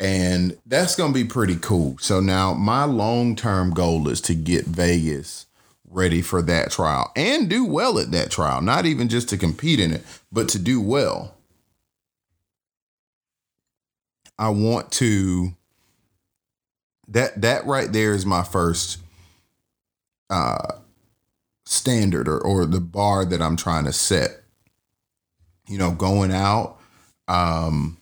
[0.00, 1.96] and that's going to be pretty cool.
[1.98, 5.46] So now my long-term goal is to get Vegas
[5.88, 9.78] ready for that trial and do well at that trial, not even just to compete
[9.78, 11.36] in it, but to do well.
[14.36, 15.54] I want to
[17.08, 18.98] that that right there is my first
[20.30, 20.78] uh
[21.66, 24.30] standard or or the bar that I'm trying to set.
[25.66, 26.78] You know, going out
[27.28, 27.98] um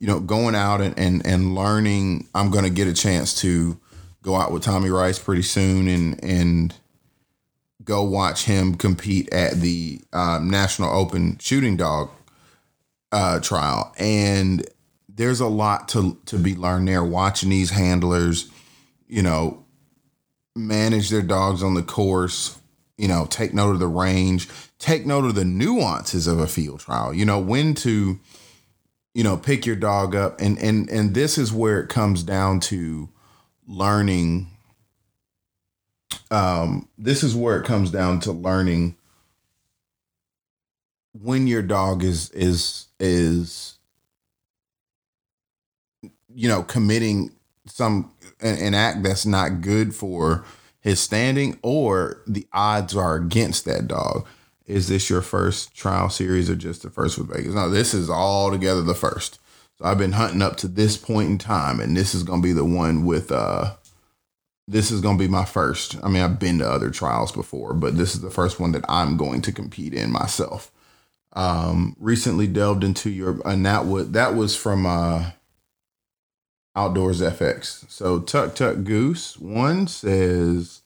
[0.00, 3.78] you know, going out and, and, and learning, I'm going to get a chance to
[4.22, 6.74] go out with Tommy Rice pretty soon and, and
[7.82, 12.10] go watch him compete at the um, National Open Shooting Dog
[13.10, 13.92] uh, trial.
[13.98, 14.64] And
[15.18, 17.04] there's a lot to, to be learned there.
[17.04, 18.50] Watching these handlers,
[19.06, 19.64] you know,
[20.56, 22.58] manage their dogs on the course,
[22.96, 24.48] you know, take note of the range,
[24.78, 28.18] take note of the nuances of a field trial, you know, when to,
[29.14, 30.40] you know pick your dog up.
[30.40, 33.08] And and and this is where it comes down to
[33.66, 34.46] learning
[36.30, 38.96] um this is where it comes down to learning
[41.12, 43.77] when your dog is is is
[46.38, 47.32] you know committing
[47.66, 50.44] some an act that's not good for
[50.80, 54.26] his standing or the odds are against that dog
[54.68, 57.54] is this your first trial series or just the first with Vegas?
[57.54, 59.40] No, this is all together the first.
[59.78, 62.52] So I've been hunting up to this point in time, and this is gonna be
[62.52, 63.74] the one with uh
[64.68, 65.96] this is gonna be my first.
[66.02, 68.84] I mean, I've been to other trials before, but this is the first one that
[68.88, 70.70] I'm going to compete in myself.
[71.32, 75.30] Um recently delved into your and that was that was from uh
[76.76, 77.90] Outdoors FX.
[77.90, 80.82] So Tuck Tuck Goose one says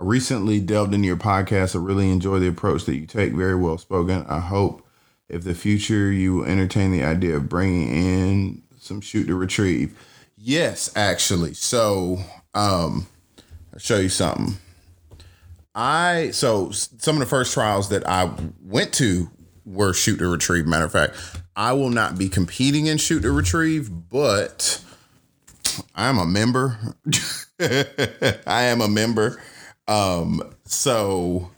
[0.00, 1.74] I recently delved into your podcast.
[1.74, 3.32] I really enjoy the approach that you take.
[3.32, 4.24] Very well spoken.
[4.28, 4.86] I hope
[5.28, 9.98] if the future you will entertain the idea of bringing in some shoot to retrieve.
[10.36, 11.54] Yes, actually.
[11.54, 12.18] So,
[12.54, 13.08] um,
[13.72, 14.54] I'll show you something.
[15.74, 18.32] I so some of the first trials that I
[18.64, 19.30] went to
[19.64, 20.66] were shoot to retrieve.
[20.66, 21.14] Matter of fact,
[21.54, 24.82] I will not be competing in shoot to retrieve, but
[25.94, 26.78] I'm a member.
[27.60, 29.40] I am a member.
[29.86, 31.50] Um, so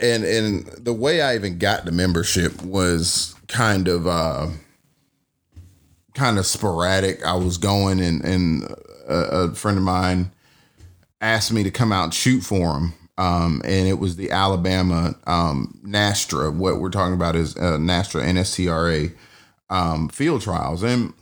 [0.00, 4.48] and and the way I even got the membership was kind of uh
[6.14, 7.24] kind of sporadic.
[7.24, 8.64] I was going and and
[9.08, 10.32] a, a friend of mine
[11.20, 12.94] asked me to come out and shoot for him.
[13.16, 16.52] Um, and it was the Alabama um, NASTRA.
[16.52, 19.14] What we're talking about is uh, NASTRA NSTRA
[19.70, 21.14] um, field trials, and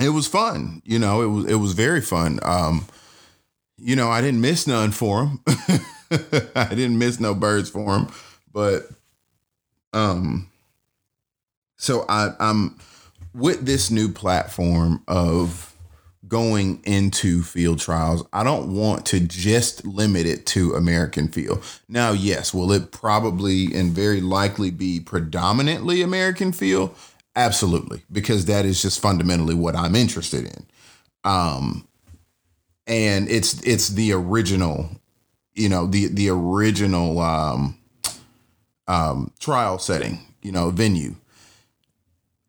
[0.00, 0.82] it was fun.
[0.84, 2.40] You know, it was it was very fun.
[2.42, 2.86] Um,
[3.76, 5.40] you know, I didn't miss none for him.
[6.54, 8.08] I didn't miss no birds for him,
[8.52, 8.88] but
[9.92, 10.50] um,
[11.76, 12.78] so I I'm
[13.34, 15.74] with this new platform of
[16.26, 18.24] going into field trials.
[18.32, 21.64] I don't want to just limit it to American field.
[21.88, 26.94] Now, yes, will it probably and very likely be predominantly American field?
[27.38, 30.66] Absolutely, because that is just fundamentally what I'm interested in.
[31.22, 31.86] Um,
[32.88, 34.90] and it's it's the original,
[35.54, 37.78] you know, the the original um,
[38.88, 41.14] um, trial setting, you know, venue.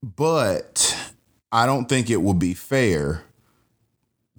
[0.02, 0.98] But
[1.52, 3.24] I don't think it would be fair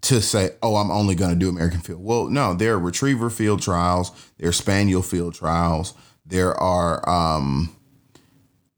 [0.01, 3.31] to say, "Oh, I'm only going to do American field." Well, no, there are retriever
[3.31, 5.95] field trials, there are spaniel field trials,
[6.27, 7.77] there are um,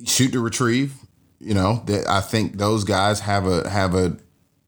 [0.05, 1.02] shoot to retrieve
[1.43, 4.17] you know, that I think those guys have a have a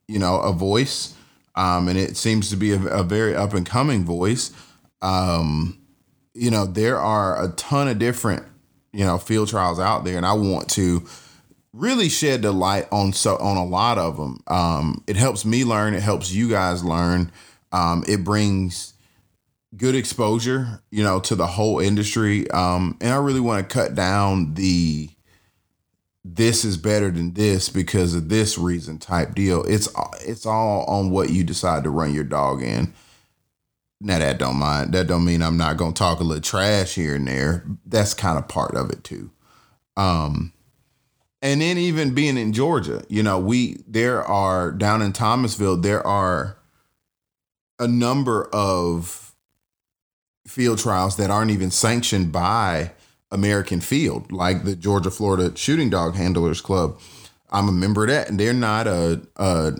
[0.08, 1.14] you know a voice,
[1.54, 4.52] um, and it seems to be a, a very up and coming voice.
[5.00, 5.80] Um,
[6.34, 8.44] you know, there are a ton of different
[8.92, 11.06] you know field trials out there, and I want to
[11.72, 14.42] really shed the light on so on a lot of them.
[14.46, 15.94] Um, it helps me learn.
[15.94, 17.32] It helps you guys learn.
[17.72, 18.94] Um, it brings
[19.76, 22.48] good exposure, you know, to the whole industry.
[22.50, 25.10] Um, and I really want to cut down the
[26.24, 29.62] this is better than this because of this reason type deal.
[29.64, 29.88] It's
[30.22, 32.94] it's all on what you decide to run your dog in.
[34.00, 34.92] Now that don't mind.
[34.94, 37.64] That don't mean I'm not gonna talk a little trash here and there.
[37.84, 39.30] That's kind of part of it too.
[39.96, 40.52] Um
[41.42, 46.04] and then even being in Georgia, you know, we there are down in Thomasville, there
[46.06, 46.56] are
[47.78, 49.34] a number of
[50.46, 52.92] field trials that aren't even sanctioned by
[53.34, 56.98] American Field, like the Georgia Florida Shooting Dog Handlers Club.
[57.50, 59.72] I'm a member of that, and they're not a, a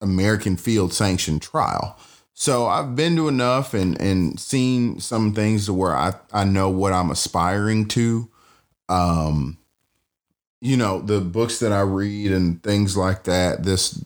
[0.00, 1.98] American Field sanctioned trial.
[2.34, 6.68] So I've been to enough and and seen some things to where I I know
[6.68, 8.28] what I'm aspiring to.
[8.88, 9.58] Um,
[10.60, 13.62] you know the books that I read and things like that.
[13.62, 14.04] This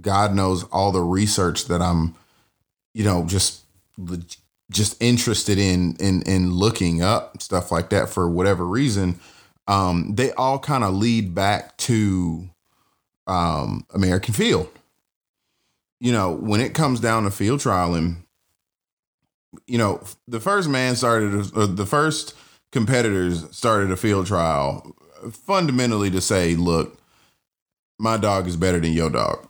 [0.00, 2.14] God knows all the research that I'm,
[2.94, 3.62] you know, just
[4.70, 9.18] just interested in in in looking up stuff like that for whatever reason,
[9.66, 12.48] um, they all kind of lead back to
[13.26, 14.68] um, American Field.
[16.00, 18.18] You know, when it comes down to field trialing,
[19.66, 21.44] you know, the first man started,
[21.76, 22.34] the first
[22.70, 24.94] competitors started a field trial
[25.32, 27.00] fundamentally to say, look,
[27.98, 29.48] my dog is better than your dog.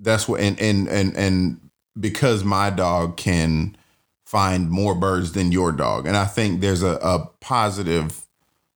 [0.00, 3.76] That's what, and and and and because my dog can
[4.32, 6.06] find more birds than your dog.
[6.06, 8.26] And I think there's a, a positive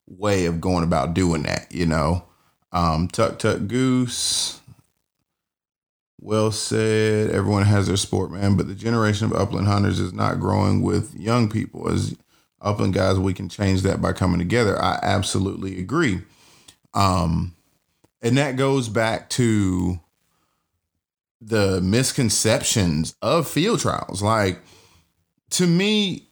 [0.07, 2.27] way of going about doing that, you know.
[2.73, 4.61] Um, Tuck Tuck Goose.
[6.21, 7.31] Well said.
[7.31, 11.15] Everyone has their sport, man, but the generation of upland hunters is not growing with
[11.19, 11.89] young people.
[11.89, 12.15] As
[12.61, 14.79] upland guys, we can change that by coming together.
[14.79, 16.21] I absolutely agree.
[16.93, 17.55] Um,
[18.21, 20.01] and that goes back to
[21.41, 24.21] the misconceptions of field trials.
[24.21, 24.61] Like,
[25.51, 26.29] to me,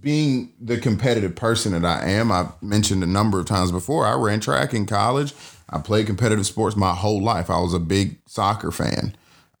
[0.00, 4.14] being the competitive person that I am, I've mentioned a number of times before, I
[4.14, 5.34] ran track in college.
[5.68, 7.50] I played competitive sports my whole life.
[7.50, 9.14] I was a big soccer fan.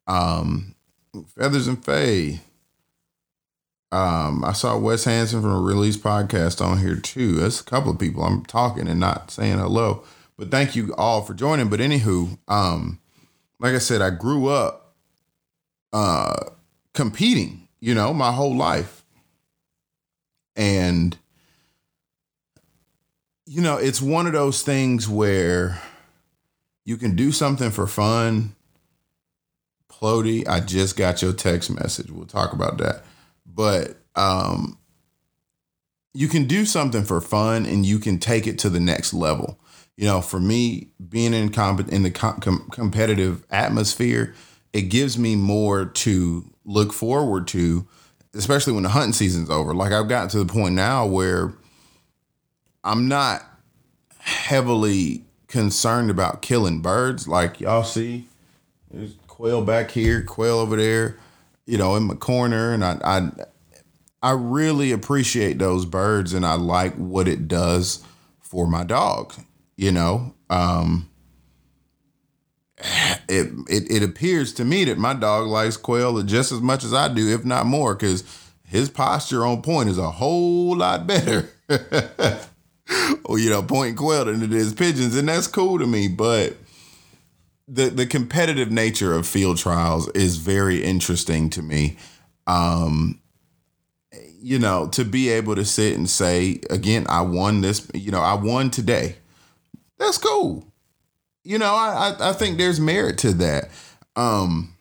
[0.06, 0.74] Um,
[1.36, 2.42] Feathers and Faith.
[3.90, 7.36] Um, I saw Wes Hanson from a Release podcast on here too.
[7.36, 10.04] That's a couple of people I'm talking and not saying hello.
[10.36, 11.68] But thank you all for joining.
[11.68, 13.00] But anywho, um,
[13.58, 14.94] like I said, I grew up
[15.92, 16.50] uh
[16.92, 19.04] competing, you know, my whole life.
[20.56, 21.16] And
[23.46, 25.80] you know, it's one of those things where
[26.84, 28.54] you can do something for fun.
[29.90, 32.10] Plody, I just got your text message.
[32.10, 33.04] We'll talk about that.
[33.46, 34.78] But um
[36.14, 39.58] you can do something for fun and you can take it to the next level.
[39.96, 44.34] You know, for me, being in comp- in the com- com- competitive atmosphere,
[44.72, 47.86] it gives me more to look forward to,
[48.34, 49.74] especially when the hunting season's over.
[49.74, 51.54] Like I've gotten to the point now where
[52.84, 53.42] I'm not
[54.18, 57.26] heavily concerned about killing birds.
[57.26, 58.26] Like y'all see,
[58.90, 61.18] there's quail back here, quail over there,
[61.66, 63.30] you know, in my corner, and I I
[64.22, 68.04] I really appreciate those birds, and I like what it does
[68.40, 69.34] for my dog.
[69.76, 71.08] You know, um,
[73.28, 76.94] it, it it appears to me that my dog likes quail just as much as
[76.94, 78.24] I do, if not more, because
[78.64, 81.50] his posture on point is a whole lot better.
[83.24, 86.08] or you know, point quail than it is pigeons, and that's cool to me.
[86.08, 86.56] But
[87.66, 91.96] the the competitive nature of field trials is very interesting to me.
[92.46, 93.20] Um,
[94.40, 98.20] you know, to be able to sit and say, again, I won this, you know,
[98.20, 99.16] I won today
[99.98, 100.67] that's cool.
[101.48, 103.70] You know, I, I, I think there's merit to that.
[104.16, 104.76] Um,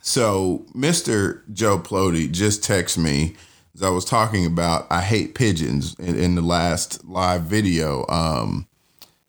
[0.00, 1.42] so Mr.
[1.52, 3.36] Joe Plody just texted me
[3.74, 8.06] as I was talking about I hate pigeons in, in the last live video.
[8.08, 8.66] Um,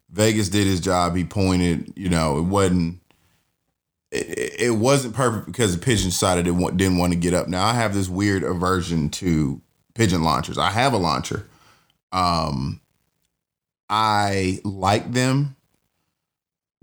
[0.08, 1.14] Vegas did his job.
[1.14, 3.00] He pointed, you know, it wasn't
[4.10, 7.48] it, it wasn't perfect because the pigeon decided it didn't want to get up.
[7.48, 9.60] Now I have this weird aversion to
[9.92, 10.56] pigeon launchers.
[10.56, 11.46] I have a launcher.
[12.12, 12.80] Um,
[13.90, 15.53] I like them,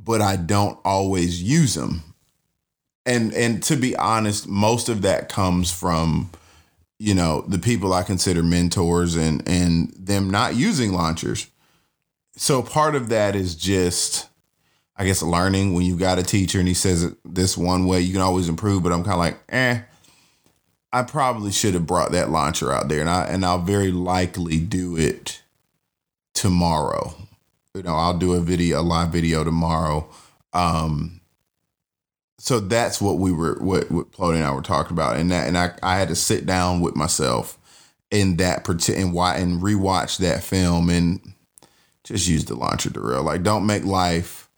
[0.04, 2.04] but I don't always use them.
[3.06, 6.30] And and to be honest, most of that comes from
[6.99, 11.47] you know the people I consider mentors and and them not using launchers.
[12.36, 14.30] So part of that is just
[14.95, 18.14] I guess learning when you got a teacher and he says this one way, you
[18.14, 19.82] can always improve, but I'm kind of like, eh,
[20.93, 24.60] I probably should have brought that launcher out there and I and I'll very likely
[24.60, 25.41] do it
[26.34, 27.16] tomorrow.
[27.74, 30.10] You know, I'll do a video, a live video tomorrow.
[30.52, 31.22] Um,
[32.38, 35.48] so that's what we were, what, what Plody and I were talking about, and that,
[35.48, 37.58] and I, I had to sit down with myself
[38.10, 41.34] in that and why and rewatch that film and
[42.04, 43.24] just use the launcher Durrell.
[43.24, 44.50] Like, don't make life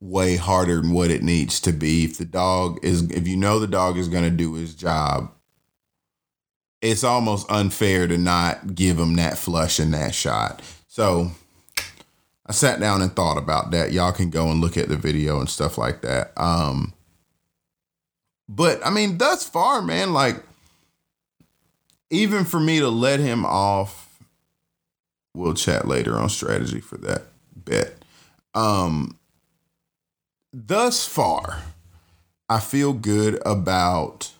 [0.00, 2.04] way harder than what it needs to be.
[2.04, 5.30] If the dog is, if you know the dog is going to do his job,
[6.80, 10.62] it's almost unfair to not give him that flush and that shot.
[10.86, 11.32] So
[12.46, 13.92] I sat down and thought about that.
[13.92, 16.32] Y'all can go and look at the video and stuff like that.
[16.36, 16.92] Um,
[18.48, 20.42] but I mean, thus far, man, like
[22.10, 24.20] even for me to let him off,
[25.34, 27.22] we'll chat later on strategy for that
[27.56, 27.94] bet.
[28.54, 29.18] Um,
[30.52, 31.62] thus far,
[32.48, 34.30] I feel good about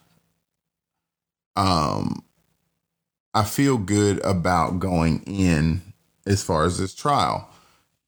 [1.57, 2.23] um
[3.33, 5.83] I feel good about going in
[6.27, 7.49] as far as this trial.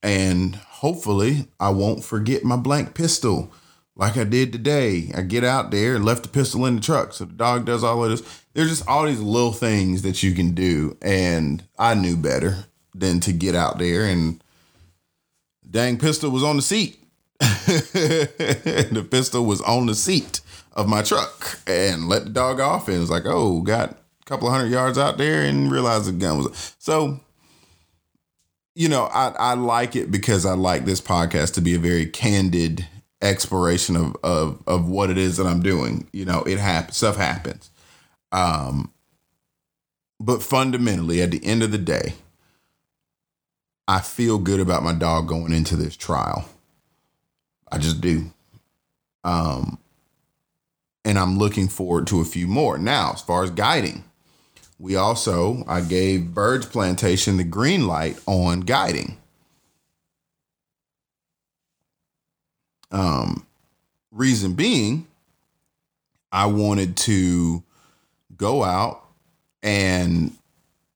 [0.02, 3.52] And hopefully, I won't forget my blank pistol
[3.96, 5.10] like I did today.
[5.14, 7.12] I get out there and left the pistol in the truck.
[7.12, 8.42] So the dog does all of this.
[8.52, 10.96] There's just all these little things that you can do.
[11.02, 14.42] And I knew better than to get out there and
[15.68, 16.98] dang pistol was on the seat.
[17.40, 20.40] the pistol was on the seat
[20.72, 24.24] of my truck and let the dog off and it was like, oh, got a
[24.24, 27.20] couple hundred yards out there and realized the gun was so
[28.76, 32.04] you know, I, I like it because I like this podcast to be a very
[32.04, 32.86] candid
[33.22, 36.06] exploration of, of of what it is that I'm doing.
[36.12, 37.70] You know, it happens, stuff happens.
[38.32, 38.92] Um,
[40.20, 42.12] but fundamentally, at the end of the day,
[43.88, 46.46] I feel good about my dog going into this trial.
[47.72, 48.30] I just do.
[49.24, 49.78] Um,
[51.02, 52.76] and I'm looking forward to a few more.
[52.76, 54.04] Now, as far as guiding,
[54.78, 59.18] we also, I gave Birds Plantation the green light on guiding.
[62.90, 63.46] Um,
[64.10, 65.06] reason being,
[66.30, 67.62] I wanted to
[68.36, 69.02] go out
[69.62, 70.36] and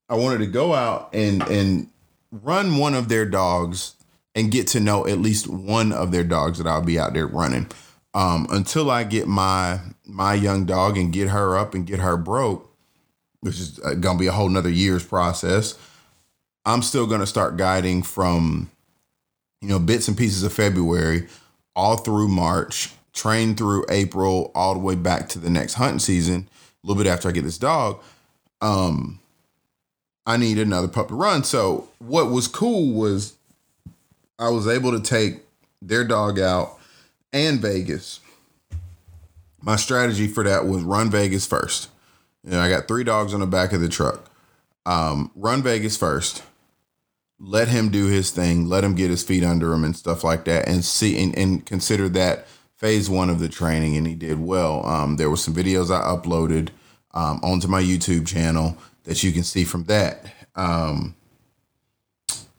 [0.09, 1.89] I wanted to go out and and
[2.31, 3.95] run one of their dogs
[4.35, 7.27] and get to know at least one of their dogs that I'll be out there
[7.27, 7.67] running.
[8.13, 12.17] Um, until I get my my young dog and get her up and get her
[12.17, 12.70] broke,
[13.41, 15.77] which is uh, going to be a whole nother year's process.
[16.65, 18.71] I'm still going to start guiding from,
[19.61, 21.27] you know, bits and pieces of February
[21.75, 26.47] all through March, train through April, all the way back to the next hunting season.
[26.83, 28.01] A little bit after I get this dog,
[28.61, 29.19] um,
[30.25, 31.43] I need another pup to run.
[31.43, 33.35] So what was cool was
[34.37, 35.41] I was able to take
[35.81, 36.79] their dog out
[37.33, 38.19] and Vegas.
[39.61, 41.89] My strategy for that was run Vegas first.
[42.43, 44.31] You know, I got three dogs on the back of the truck.
[44.85, 46.43] Um, run Vegas first.
[47.39, 48.67] Let him do his thing.
[48.67, 51.65] Let him get his feet under him and stuff like that, and see and, and
[51.65, 53.95] consider that phase one of the training.
[53.95, 54.85] And he did well.
[54.85, 56.69] Um, there were some videos I uploaded
[57.13, 60.31] um, onto my YouTube channel that you can see from that.
[60.55, 61.15] Um,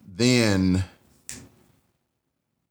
[0.06, 0.84] then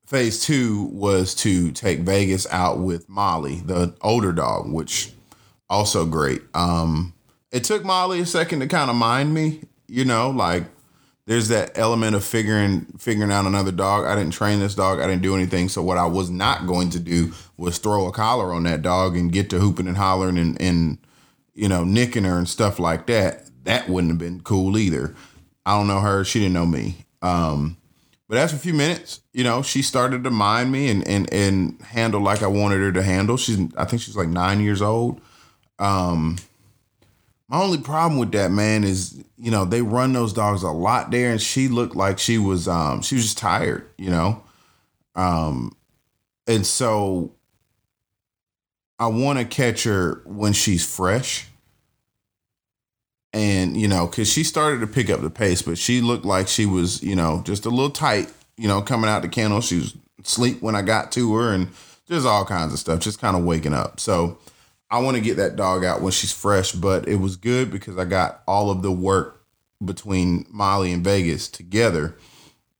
[0.06, 5.14] phase two was to take Vegas out with Molly, the older dog, which
[5.72, 6.42] also great.
[6.54, 7.14] Um,
[7.52, 10.66] it took Molly a second to kind of mind me, you know, like
[11.26, 14.06] there's that element of figuring figuring out another dog.
[14.06, 15.00] I didn't train this dog.
[15.00, 15.70] I didn't do anything.
[15.70, 19.16] So what I was not going to do was throw a collar on that dog
[19.16, 20.98] and get to hooping and hollering and and
[21.54, 23.50] you know nicking her and stuff like that.
[23.64, 25.16] That wouldn't have been cool either.
[25.66, 26.24] I don't know her.
[26.26, 27.06] She didn't know me.
[27.22, 27.78] Um,
[28.28, 31.82] but after a few minutes, you know, she started to mind me and and and
[31.82, 33.38] handle like I wanted her to handle.
[33.38, 35.22] She's I think she's like nine years old.
[35.82, 36.38] Um,
[37.50, 41.12] my only problem with that man is, you know, they run those dogs a lot
[41.12, 44.44] there, and she looked like she was um she was just tired, you know.
[45.16, 45.76] Um,
[46.48, 47.34] and so
[49.00, 51.48] I want to catch her when she's fresh.
[53.34, 56.48] And, you know, because she started to pick up the pace, but she looked like
[56.48, 59.62] she was, you know, just a little tight, you know, coming out the kennel.
[59.62, 61.70] She was asleep when I got to her and
[62.08, 64.00] just all kinds of stuff, just kind of waking up.
[64.00, 64.38] So
[64.92, 67.98] I want to get that dog out when she's fresh, but it was good because
[67.98, 69.46] I got all of the work
[69.84, 72.18] between Molly and Vegas together.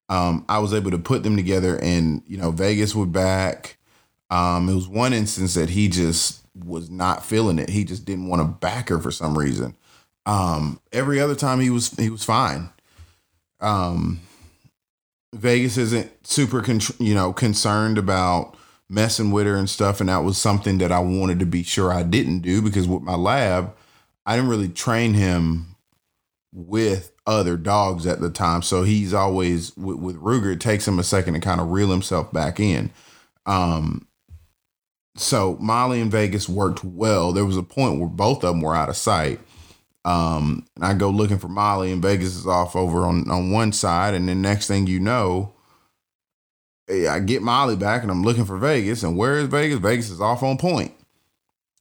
[0.10, 3.78] Um, I was able to put them together, and you know, Vegas would back.
[4.30, 7.70] Um, it was one instance that he just was not feeling it.
[7.70, 9.78] He just didn't want to back her for some reason.
[10.26, 12.70] Um, every other time he was he was fine.
[13.62, 14.20] Um,
[15.34, 18.58] Vegas isn't super, con- you know, concerned about
[18.92, 21.92] messing with her and stuff, and that was something that I wanted to be sure
[21.92, 23.76] I didn't do because with my lab,
[24.26, 25.76] I didn't really train him
[26.54, 30.54] with other dogs at the time, so he's always with, with Ruger.
[30.54, 32.92] It takes him a second to kind of reel himself back in.
[33.46, 34.08] Um,
[35.16, 37.32] so Molly and Vegas worked well.
[37.32, 39.40] There was a point where both of them were out of sight
[40.04, 43.72] um, and I go looking for Molly, and Vegas is off over on on one
[43.72, 45.54] side, and then next thing you know,
[46.92, 49.80] eh, I get Molly back, and I'm looking for Vegas, and where is Vegas?
[49.80, 50.94] Vegas is off on point.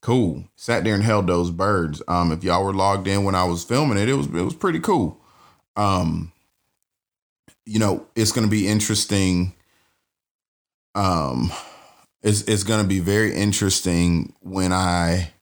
[0.01, 0.45] Cool.
[0.57, 2.03] Sat there and held those birds.
[2.09, 4.55] Um, if y'all were logged in when I was filming it, it was it was
[4.55, 5.21] pretty cool.
[5.77, 6.33] Um,
[7.67, 9.53] you know, it's gonna be interesting.
[10.95, 11.53] Um,
[12.23, 15.33] it's it's gonna be very interesting when I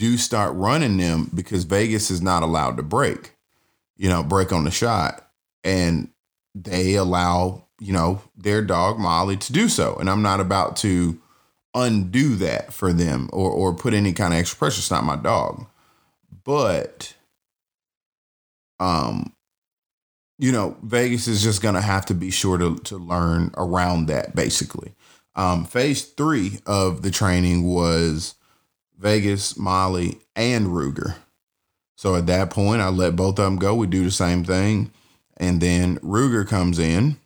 [0.00, 3.34] do start running them because Vegas is not allowed to break,
[3.96, 5.28] you know, break on the shot.
[5.62, 6.08] And
[6.54, 9.96] they allow, you know, their dog Molly to do so.
[9.96, 11.20] And I'm not about to
[11.74, 14.80] undo that for them or or put any kind of extra pressure.
[14.80, 15.66] It's not my dog.
[16.44, 17.14] But
[18.78, 19.32] um
[20.38, 24.34] you know, Vegas is just gonna have to be sure to to learn around that
[24.34, 24.94] basically.
[25.34, 28.34] Um phase three of the training was
[28.98, 31.16] Vegas, Molly, and Ruger.
[31.96, 33.74] So at that point, I let both of them go.
[33.74, 34.90] We do the same thing.
[35.36, 37.16] And then Ruger comes in,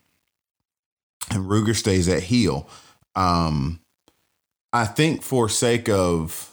[1.30, 2.68] and Ruger stays at heel.
[3.14, 3.80] Um,
[4.72, 6.50] I think for sake of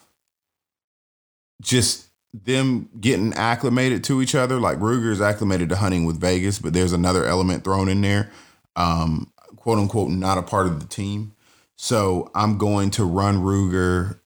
[1.61, 6.59] just them getting acclimated to each other, like Ruger is acclimated to hunting with Vegas,
[6.59, 8.31] but there's another element thrown in there,
[8.75, 11.33] um, quote unquote, not a part of the team.
[11.75, 14.19] So I'm going to run Ruger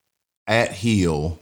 [0.45, 1.39] at heel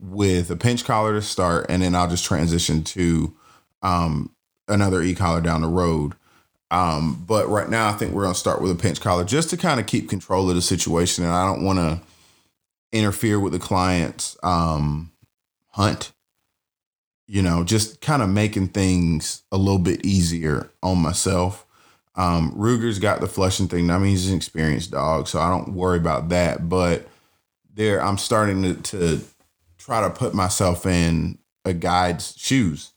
[0.00, 3.34] with a pinch collar to start, and then I'll just transition to
[3.82, 4.34] um,
[4.68, 6.14] another e collar down the road.
[6.72, 9.50] Um, but right now, I think we're going to start with a pinch collar just
[9.50, 11.22] to kind of keep control of the situation.
[11.22, 12.00] And I don't want to
[12.92, 15.12] interfere with the client's um,
[15.68, 16.12] hunt,
[17.26, 21.66] you know, just kind of making things a little bit easier on myself.
[22.14, 23.90] Um, Ruger's got the flushing thing.
[23.90, 26.70] I mean, he's an experienced dog, so I don't worry about that.
[26.70, 27.06] But
[27.74, 29.20] there I'm starting to, to
[29.76, 32.92] try to put myself in a guide's shoes.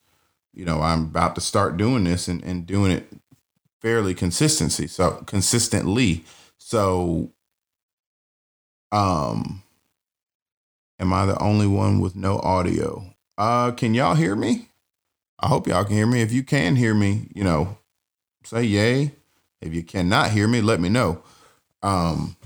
[0.53, 3.05] You know, I'm about to start doing this and, and doing it
[3.85, 4.87] fairly consistency.
[4.87, 6.25] So consistently.
[6.57, 7.29] So
[8.91, 9.61] um
[10.99, 13.13] am I the only one with no audio?
[13.37, 14.69] Uh, can y'all hear me?
[15.39, 16.23] I hope y'all can hear me.
[16.23, 17.77] If you can hear me, you know,
[18.43, 19.11] say yay.
[19.61, 21.21] If you cannot hear me, let me know.
[21.83, 22.37] Um,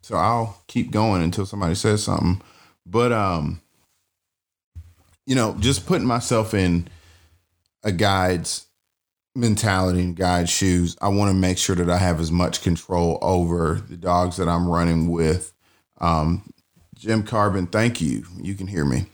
[0.00, 2.40] so I'll keep going until somebody says something.
[2.86, 3.60] But um,
[5.26, 6.88] you know, just putting myself in
[7.82, 8.64] a guide's
[9.34, 13.18] mentality and guide shoes, I want to make sure that I have as much control
[13.22, 15.52] over the dogs that I'm running with.
[16.00, 16.50] Um,
[16.94, 18.24] Jim Carbon, thank you.
[18.40, 19.06] You can hear me.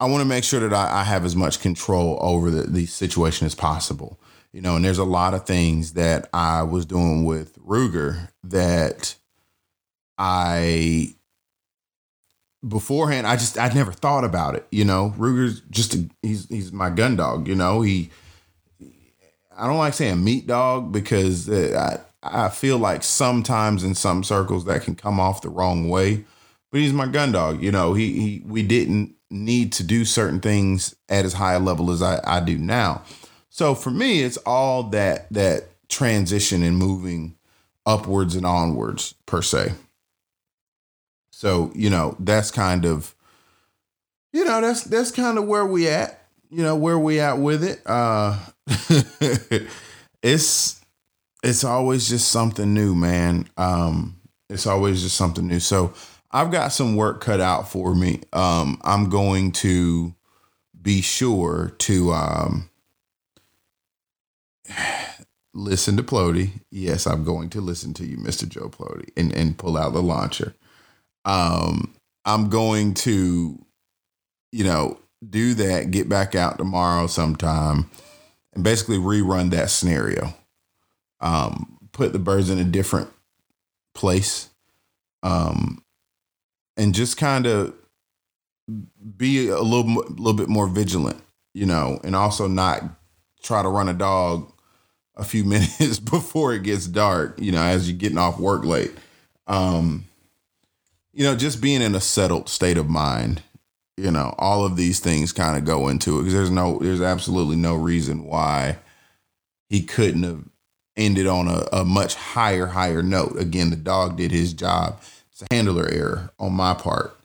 [0.00, 2.86] I want to make sure that I, I have as much control over the, the
[2.86, 4.18] situation as possible.
[4.52, 9.16] You know, and there's a lot of things that I was doing with Ruger that
[10.16, 11.14] I
[12.66, 14.66] beforehand I just I'd never thought about it.
[14.70, 17.48] You know, Ruger's just a, he's he's my gun dog.
[17.48, 18.10] You know, he
[19.56, 24.64] I don't like saying meat dog because I I feel like sometimes in some circles
[24.64, 26.24] that can come off the wrong way.
[26.70, 27.62] But he's my gun dog.
[27.62, 31.58] You know, he he we didn't need to do certain things at as high a
[31.60, 33.02] level as I, I do now.
[33.50, 37.36] So for me, it's all that that transition and moving
[37.86, 39.74] upwards and onwards per se.
[41.30, 43.14] So, you know, that's kind of
[44.32, 46.20] you know, that's that's kind of where we at.
[46.50, 47.82] You know, where we at with it.
[47.86, 48.38] Uh
[50.22, 50.80] it's
[51.42, 53.48] it's always just something new, man.
[53.56, 55.60] Um it's always just something new.
[55.60, 55.94] So
[56.34, 58.20] I've got some work cut out for me.
[58.32, 60.14] Um, I'm going to
[60.82, 62.70] be sure to um,
[65.54, 66.50] listen to Plody.
[66.72, 68.48] Yes, I'm going to listen to you, Mr.
[68.48, 70.54] Joe Plody, and, and pull out the launcher.
[71.24, 73.64] Um, I'm going to,
[74.50, 74.98] you know,
[75.30, 77.88] do that, get back out tomorrow sometime,
[78.54, 80.34] and basically rerun that scenario.
[81.20, 83.08] Um, put the birds in a different
[83.94, 84.50] place.
[85.22, 85.82] Um,
[86.76, 87.74] and just kind of
[89.16, 91.22] be a little little bit more vigilant,
[91.54, 92.82] you know, and also not
[93.42, 94.52] try to run a dog
[95.16, 98.92] a few minutes before it gets dark, you know, as you're getting off work late.
[99.46, 100.06] Um,
[101.12, 103.42] you know, just being in a settled state of mind,
[103.96, 107.02] you know, all of these things kind of go into it because there's no, there's
[107.02, 108.78] absolutely no reason why
[109.68, 110.44] he couldn't have
[110.96, 113.36] ended on a, a much higher, higher note.
[113.38, 115.00] Again, the dog did his job
[115.34, 117.16] it's a handler error on my part.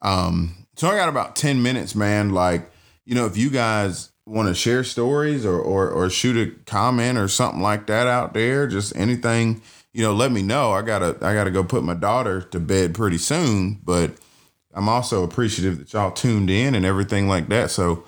[0.00, 2.30] Um, so I got about 10 minutes, man.
[2.30, 2.68] Like,
[3.04, 7.18] you know, if you guys want to share stories or, or or shoot a comment
[7.18, 9.62] or something like that out there, just anything,
[9.92, 10.72] you know, let me know.
[10.72, 14.10] I gotta I gotta go put my daughter to bed pretty soon, but
[14.74, 17.70] I'm also appreciative that y'all tuned in and everything like that.
[17.70, 18.04] So,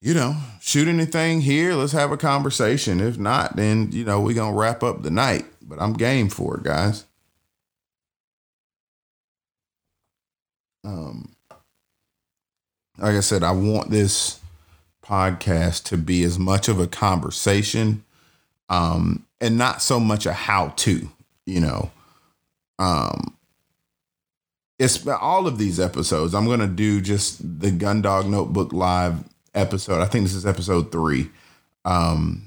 [0.00, 1.74] you know, shoot anything here.
[1.74, 3.00] Let's have a conversation.
[3.00, 5.44] If not, then you know, we're gonna wrap up the night.
[5.62, 7.04] But I'm game for it, guys.
[10.84, 11.34] um,
[12.98, 14.40] like I said, I want this
[15.04, 18.04] podcast to be as much of a conversation
[18.68, 21.08] um, and not so much a how to,
[21.46, 21.90] you know.
[22.78, 23.36] Um,
[24.80, 26.34] it's all of these episodes.
[26.34, 29.22] I'm to do just the Gundog Notebook Live
[29.54, 30.00] episode.
[30.00, 31.28] I think this is episode three.
[31.84, 32.42] Um,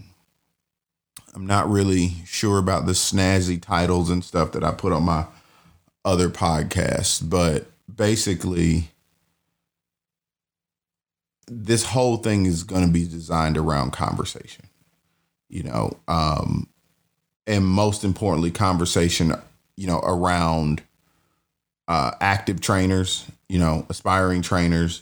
[1.36, 5.26] I'm not really sure about the snazzy titles and stuff that I put on my
[6.04, 8.90] other podcasts, but basically
[11.48, 14.66] this whole thing is going to be designed around conversation
[15.50, 16.68] you know um
[17.46, 19.34] and most importantly conversation
[19.76, 20.82] you know around
[21.88, 25.02] uh active trainers you know aspiring trainers.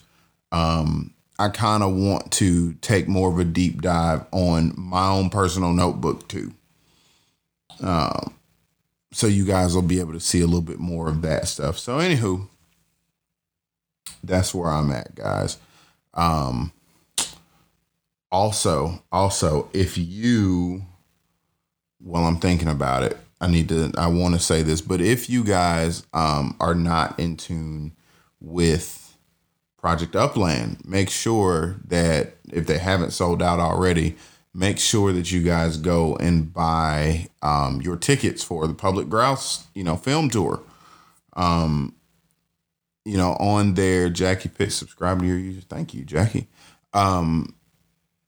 [0.52, 5.30] Um i kind of want to take more of a deep dive on my own
[5.30, 6.53] personal notebook too.
[7.82, 8.34] Um
[9.14, 11.78] so you guys will be able to see a little bit more of that stuff.
[11.78, 12.48] So anywho
[14.24, 15.58] that's where I'm at, guys.
[16.14, 16.72] Um,
[18.32, 20.84] also, also, if you,
[21.99, 25.27] while I'm thinking about it, I need to, I want to say this, but if
[25.30, 27.93] you guys um, are not in tune
[28.39, 29.18] with
[29.77, 34.15] Project Upland, make sure that if they haven't sold out already,
[34.53, 39.65] make sure that you guys go and buy um, your tickets for the Public Grouse,
[39.73, 40.61] you know, film tour.
[41.34, 41.95] Um,
[43.05, 45.61] you know, on there, Jackie Pick, subscribe to your user.
[45.61, 46.47] Thank you, Jackie.
[46.93, 47.55] Um,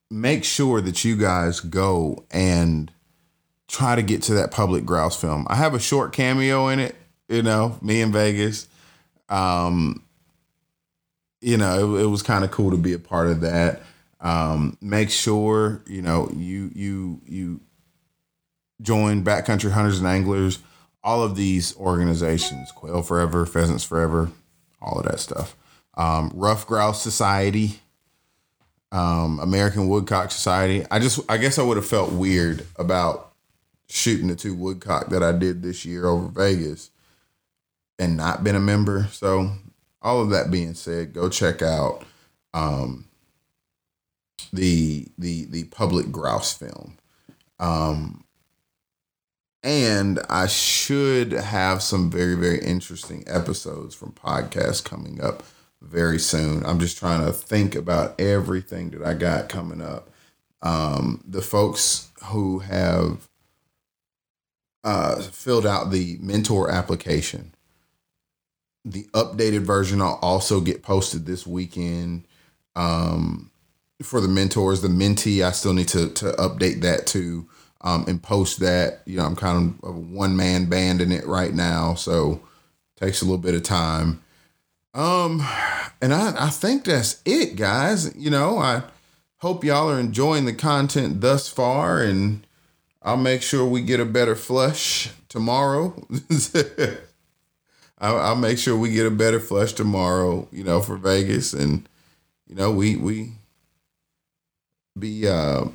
[0.09, 2.91] make sure that you guys go and
[3.67, 5.45] try to get to that public grouse film.
[5.49, 6.95] I have a short cameo in it,
[7.27, 8.67] you know, me in Vegas.
[9.29, 10.03] Um,
[11.41, 13.81] you know, it, it was kind of cool to be a part of that.
[14.21, 17.59] Um, make sure, you know, you you you
[18.81, 20.59] join Backcountry Hunters and Anglers,
[21.03, 24.31] all of these organizations, Quail Forever, Pheasants Forever,
[24.81, 25.55] all of that stuff.
[25.95, 27.79] um, Ruffed Grouse Society,
[28.91, 30.85] um, American Woodcock Society.
[30.89, 33.32] I just, I guess I would have felt weird about
[33.93, 36.89] shooting the two woodcock that I did this year over Vegas
[37.99, 39.07] and not been a member.
[39.11, 39.51] So,
[40.01, 42.03] all of that being said, go check out
[42.55, 43.05] um,
[44.51, 46.97] the the the public grouse film.
[47.59, 48.23] Um,
[49.61, 55.43] and I should have some very very interesting episodes from podcasts coming up
[55.83, 56.65] very soon.
[56.65, 60.09] I'm just trying to think about everything that I got coming up.
[60.63, 63.29] Um, the folks who have
[64.83, 67.53] uh, filled out the mentor application.
[68.85, 72.25] The updated version will also get posted this weekend.
[72.75, 73.51] Um,
[74.01, 77.47] for the mentors, the mentee, I still need to to update that too
[77.83, 79.01] um, and post that.
[79.05, 82.41] You know, I'm kind of a one man band in it right now, so
[82.95, 84.21] takes a little bit of time.
[84.93, 85.45] Um,
[86.01, 88.15] and I I think that's it, guys.
[88.15, 88.83] You know, I
[89.37, 92.45] hope y'all are enjoying the content thus far, and
[93.03, 95.93] I'll make sure we get a better flush tomorrow.
[97.99, 100.47] I'll, I'll make sure we get a better flush tomorrow.
[100.51, 101.87] You know, for Vegas, and
[102.47, 103.33] you know, we we
[104.97, 105.65] be uh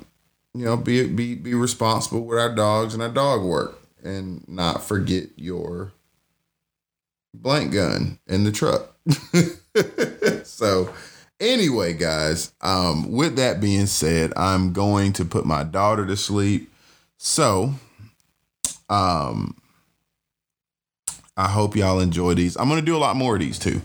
[0.53, 4.83] you know be be be responsible with our dogs and our dog work and not
[4.83, 5.91] forget your
[7.33, 8.95] blank gun in the truck
[10.43, 10.93] so
[11.39, 16.71] anyway guys um with that being said i'm going to put my daughter to sleep
[17.19, 17.71] so
[18.89, 19.55] um
[21.37, 23.79] i hope y'all enjoy these i'm gonna do a lot more of these too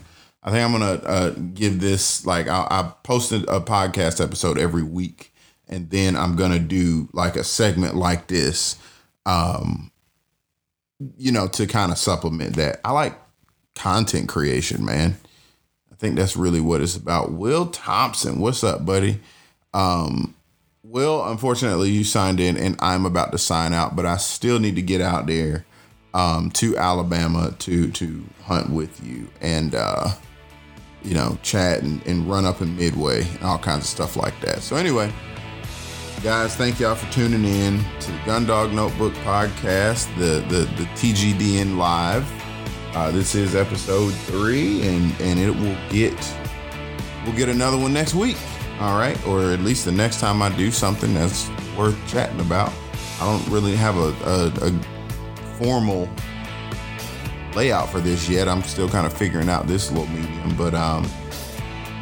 [0.45, 4.83] I think I'm gonna uh, give this like I, I posted a podcast episode every
[4.83, 5.33] week,
[5.69, 8.77] and then I'm gonna do like a segment like this,
[9.25, 9.91] um,
[11.17, 12.79] you know, to kind of supplement that.
[12.85, 13.19] I like
[13.75, 15.17] content creation, man.
[15.91, 17.33] I think that's really what it's about.
[17.33, 19.21] Will Thompson, what's up, buddy?
[19.73, 20.35] Um,
[20.85, 24.77] Will, unfortunately, you signed in, and I'm about to sign out, but I still need
[24.77, 25.65] to get out there
[26.13, 29.75] um, to Alabama to to hunt with you and.
[29.75, 30.11] uh
[31.05, 34.39] you know, chat and, and run up in Midway and all kinds of stuff like
[34.41, 34.63] that.
[34.63, 35.13] So, anyway,
[36.23, 41.77] guys, thank y'all for tuning in to the Gundog Notebook podcast, the the, the TGDN
[41.77, 42.27] live.
[42.97, 46.15] Uh, this is episode three, and and it will get
[47.27, 48.39] we'll get another one next week.
[48.81, 52.73] All right, or at least the next time I do something that's worth chatting about.
[53.21, 54.83] I don't really have a, a, a
[55.57, 56.09] formal
[57.55, 58.49] layout for this yet.
[58.49, 61.07] I'm still kind of figuring out this little medium, but um,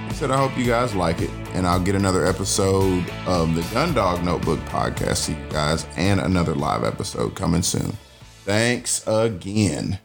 [0.08, 3.62] I said I hope you guys like it, and I'll get another episode of the
[3.62, 7.96] Gundog Notebook podcast to you guys, and another live episode coming soon.
[8.44, 9.98] Thanks again.